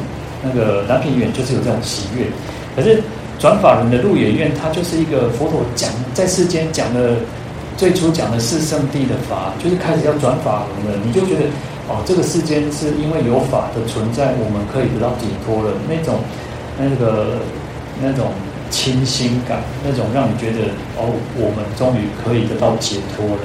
[0.43, 2.27] 那个蓝毗尼园就是有这种喜悦，
[2.77, 3.03] 可是。
[3.39, 7.17] 转法轮的鹿野苑，它就是一个佛陀讲在世间讲的
[7.77, 11.03] 最初讲的四圣地的法，就是开始要转法轮了。
[11.05, 11.47] 你就觉得
[11.89, 15.75] 哦，这个世间是因为有法的存在，我们可以得到解脱了。
[15.89, 16.21] 那种
[16.79, 17.39] 那个
[18.01, 18.31] 那种
[18.71, 23.43] 清新感，那种让你觉得哦，我们终于可以得到解脱了。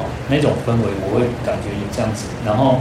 [0.00, 2.26] 哦，那种氛围，我会感觉有这样子。
[2.44, 2.76] 然后。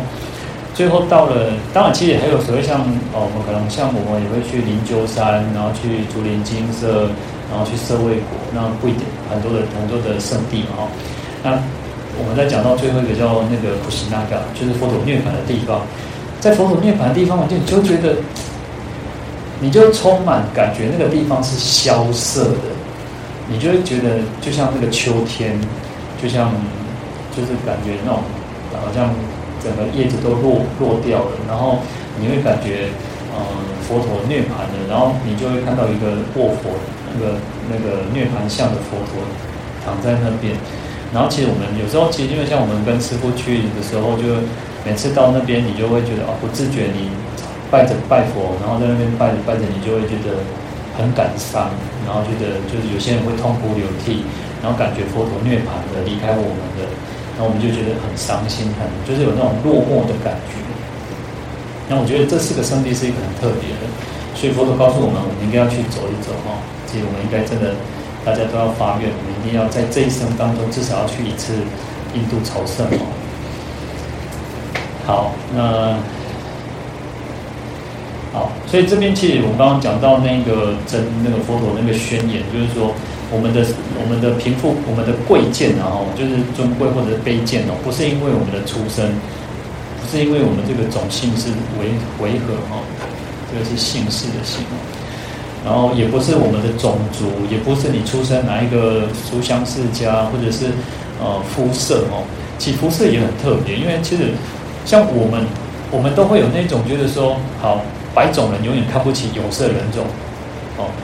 [0.73, 2.81] 最后到了，当然其实还有所谓像
[3.13, 7.05] 哦，我们可能像我们也会去灵鹫山，然后去竹林精舍，
[7.45, 10.89] 然后去舍卫国，那不一定很多的很多的圣地嘛哈。
[11.43, 11.53] 那
[12.17, 15.85] 我们再讲到最后一个叫那个普贤那嘎，就是佛陀涅槃的地方。
[16.41, 18.17] 在佛陀涅槃的地方，我就就觉得，
[19.61, 22.73] 你就充满感觉，那个地方是萧瑟的，
[23.47, 25.53] 你就会觉得就像那个秋天，
[26.19, 26.49] 就像
[27.37, 28.19] 就是感觉那种
[28.73, 29.13] 好像。
[29.63, 31.79] 整个叶子都落落掉了，然后
[32.19, 32.91] 你会感觉，
[33.31, 33.39] 嗯，
[33.87, 36.75] 佛陀涅槃了，然后你就会看到一个卧佛，
[37.09, 37.39] 那个
[37.71, 39.23] 那个涅槃像的佛陀
[39.85, 40.53] 躺在那边。
[41.13, 44.43] 然后其实我们有时候，其实因为像我们跟师父去的时候，就
[44.83, 47.13] 每次到那边，你就会觉得啊，不自觉你
[47.71, 50.43] 拜着拜佛，然后在那边拜着拜着，你就会觉得
[50.97, 51.69] 很感伤，
[52.05, 54.25] 然后觉得就是有些人会痛哭流涕，
[54.61, 56.89] 然后感觉佛陀涅槃的离开我们的。
[57.35, 60.61] 然后我们就觉得很伤心，很就是有那种落寞的感觉。
[61.89, 63.89] 那我觉得这四个圣地是一个很特别的，
[64.35, 66.55] 所以佛陀告诉我们，我们应该要去走一走哈。
[66.85, 67.73] 其实我们应该真的，
[68.23, 71.53] 大家都要发愿，我们一定要在这一生当中至少要去一次
[72.13, 73.03] 印度朝圣哦。
[75.05, 75.97] 好，那
[78.31, 82.93] 好，所以这边其实我们刚刚讲到那个真那个佛陀那个宣言，就是说。
[83.31, 83.65] 我们的
[83.99, 89.05] 我们的贫富，我们的贵贱，然后就是尊贵或者是卑贱哦，不是因为我们的出生，
[89.99, 91.49] 不是因为我们这个种姓是
[91.79, 92.81] 为为何哈，
[93.49, 94.61] 这个是姓氏的姓，
[95.65, 100.69] 然后也不是我们的种族，也不是你出生哪一个书香世家，或者是
[101.19, 102.21] 呃肤色哦，
[102.59, 104.33] 其肤色也很特别，因为其实
[104.85, 105.45] 像我们，
[105.89, 107.81] 我们都会有那种觉得说，好，
[108.13, 110.05] 白种人永远看不起有色人种。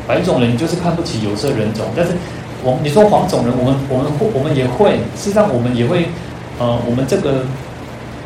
[0.10, 2.14] 白种人就是看不起有色人种，但是
[2.64, 6.10] 我你说黄种人，我们我们我们也会，事实上我们也会，
[6.58, 7.46] 呃，我们这个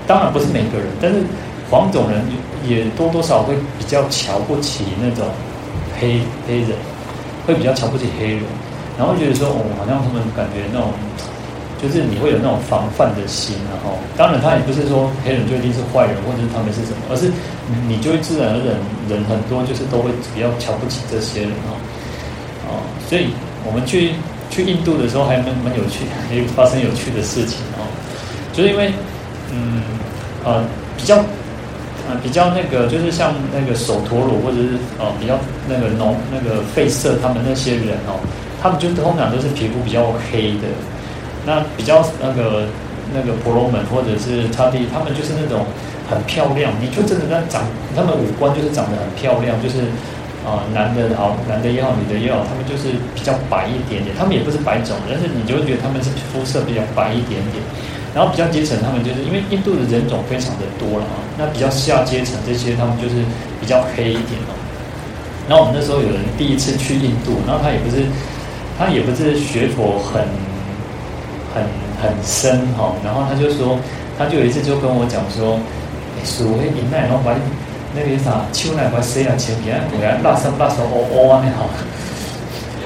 [0.08, 1.20] 当然不是每个人，但是
[1.70, 2.24] 黄种人
[2.64, 5.28] 也多多少会比较瞧不起那种
[6.00, 6.70] 黑黑人，
[7.46, 8.44] 会比较瞧不起黑人，
[8.98, 10.88] 然后觉得说哦，好像他们感觉那种。
[11.84, 17.28] 就是你会有那种防范的心，然后当然他也不是说黑人就一定是坏人，或者是他们是什么，而是
[17.90, 18.72] 你就会自然而然
[19.10, 21.76] 人很多就是都会比较瞧不起这些人哦，
[22.70, 22.70] 哦，
[23.10, 23.28] 所以
[23.68, 24.16] 我们去
[24.50, 27.84] 去印度的时候还蛮蛮有趣，也发生有趣的事情哦，
[28.54, 28.94] 就是因为
[29.52, 29.84] 嗯
[30.46, 30.64] 呃
[30.96, 31.18] 比较
[32.08, 38.16] 呃比较那个就是像那个首陀罗或者是哦比较那个农那个费舍他们那些人哦。
[38.64, 40.72] 他们就通常都是皮肤比较黑的，
[41.46, 42.68] 那比较那个
[43.14, 45.66] 那个婆罗门或者是刹帝，他们就是那种
[46.10, 47.64] 很漂亮，你就真的在长，
[47.96, 49.92] 他们五官就是长得很漂亮，就是
[50.48, 57.60] 啊、男的好，男的也好，女的也好，他们就是比较白一点点，他们也不是白种，但是你就会觉得他们是肤色比较白一点点，
[58.16, 63.24] 然后比较阶层，他们就是因为印度的人种非常的多了啊，那比较下阶层这些他们就是
[63.60, 64.56] 比较黑一点哦。
[65.48, 68.08] 然后我们那时候有人第一次去印度，然后他也不是。
[68.76, 70.26] 他也不是学佛很
[71.54, 71.64] 很
[72.02, 73.78] 很深哈，然后他就说，
[74.18, 75.60] 他就有一次就跟我讲说，
[76.24, 77.34] 所谓忍耐，然后把
[77.96, 81.70] 那个啥秋奶把塞啊前边，我来拉伸拉伸哦哦啊那好，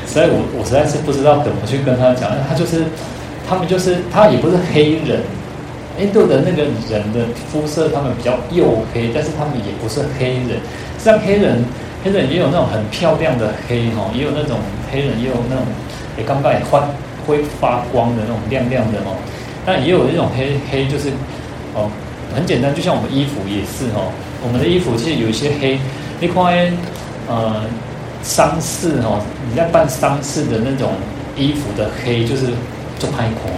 [0.06, 2.84] 所以我我实在是不知道怎么去跟他讲，他就是
[3.48, 5.22] 他们就是他也不是黑人，
[6.00, 10.60] 印度的那个人的肤色他们比较黝黑，但是他们也不是黑人，
[10.98, 11.64] 像黑人。
[12.04, 14.60] 黑人也有那种很漂亮的黑哈，也有那种
[14.90, 15.66] 黑人也有那种，
[16.16, 16.88] 也刚刚也换
[17.28, 19.14] 会发光的那种亮亮的哦。
[19.66, 21.10] 但也有一种黑黑，就是
[21.76, 21.92] 哦，
[22.34, 24.10] 很简单，就像我们衣服也是哦。
[24.42, 25.78] 我们的衣服其实有一些黑，
[26.20, 26.46] 你看
[27.28, 27.62] 呃
[28.24, 30.92] 丧事哦，你在办丧事的那种
[31.36, 32.48] 衣服的黑，就是
[32.98, 33.52] 做拍孔，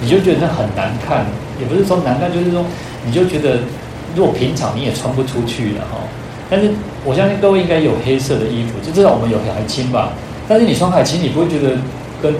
[0.00, 1.26] 你就觉得很难看。
[1.58, 2.64] 也不是说难看，就是说
[3.04, 3.58] 你就觉得，
[4.16, 5.98] 如果平常你也穿不出去了哈。
[6.48, 6.70] 但是
[7.04, 10.12] 我相信各位应该有黑色的衣服，就至少我们有海青吧。
[10.48, 11.76] 但是你穿海青，你不会觉得
[12.22, 12.34] 跟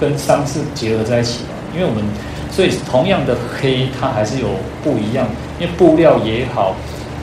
[0.00, 1.50] 跟丧事结合在一起吗？
[1.74, 2.02] 因为我们
[2.50, 4.48] 所以同样的黑，它还是有
[4.82, 5.26] 不一样。
[5.60, 6.70] 因为布料也好，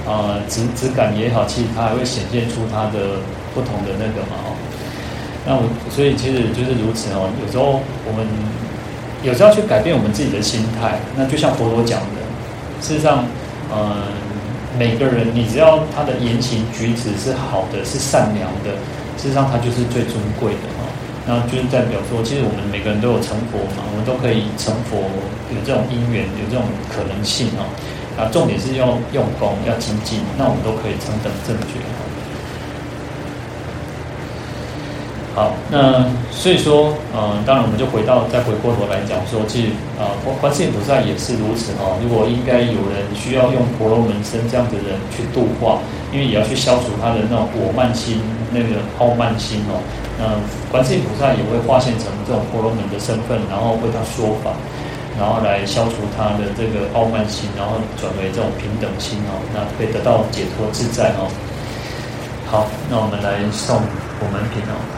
[0.06, 3.20] 啊、呃，质质感也好，其实它还会显现出它的
[3.54, 4.38] 不同的那个嘛。
[4.46, 4.56] 哦，
[5.46, 7.30] 那我所以其实就是如此哦。
[7.44, 8.28] 有时候我们
[9.24, 11.00] 有时候去改变我们自己的心态。
[11.16, 12.22] 那就像佛陀讲的，
[12.80, 13.26] 事实上，
[13.72, 13.96] 呃。
[14.78, 18.78] 每个人，你只要他的言行举止是好的，是善良的，
[19.18, 20.70] 事实上他就是最尊贵的
[21.28, 24.96] 那就是代表说，其实我们每个人都有成佛嘛，我们都可以成佛，
[25.52, 27.68] 有这种因缘，有这种可能性哦。
[28.18, 31.84] 啊，重点是要用功，要精进，那我们都可以成等正觉。
[35.36, 36.02] 好，那
[36.32, 39.68] 所以说，呃，当然我们就回到再回过头来讲说，其实
[40.00, 42.00] 啊，观、观世音菩萨也是如此哦。
[42.02, 45.78] 如果应该有人需要用婆罗门身这样的人去度化，
[46.12, 48.18] 因为也要去消除他的那种我慢心、
[48.52, 49.82] 那个傲慢心哦。
[50.18, 50.34] 那
[50.72, 54.52] 观世音菩萨也会化现成这种婆罗门的身份，然后为他说法，
[55.18, 61.30] 然后来消除他的这个傲慢心，然后转为这种平等心哦，那可以得到解脱自在哦。
[62.50, 64.97] 好，那我们来送我们品哦。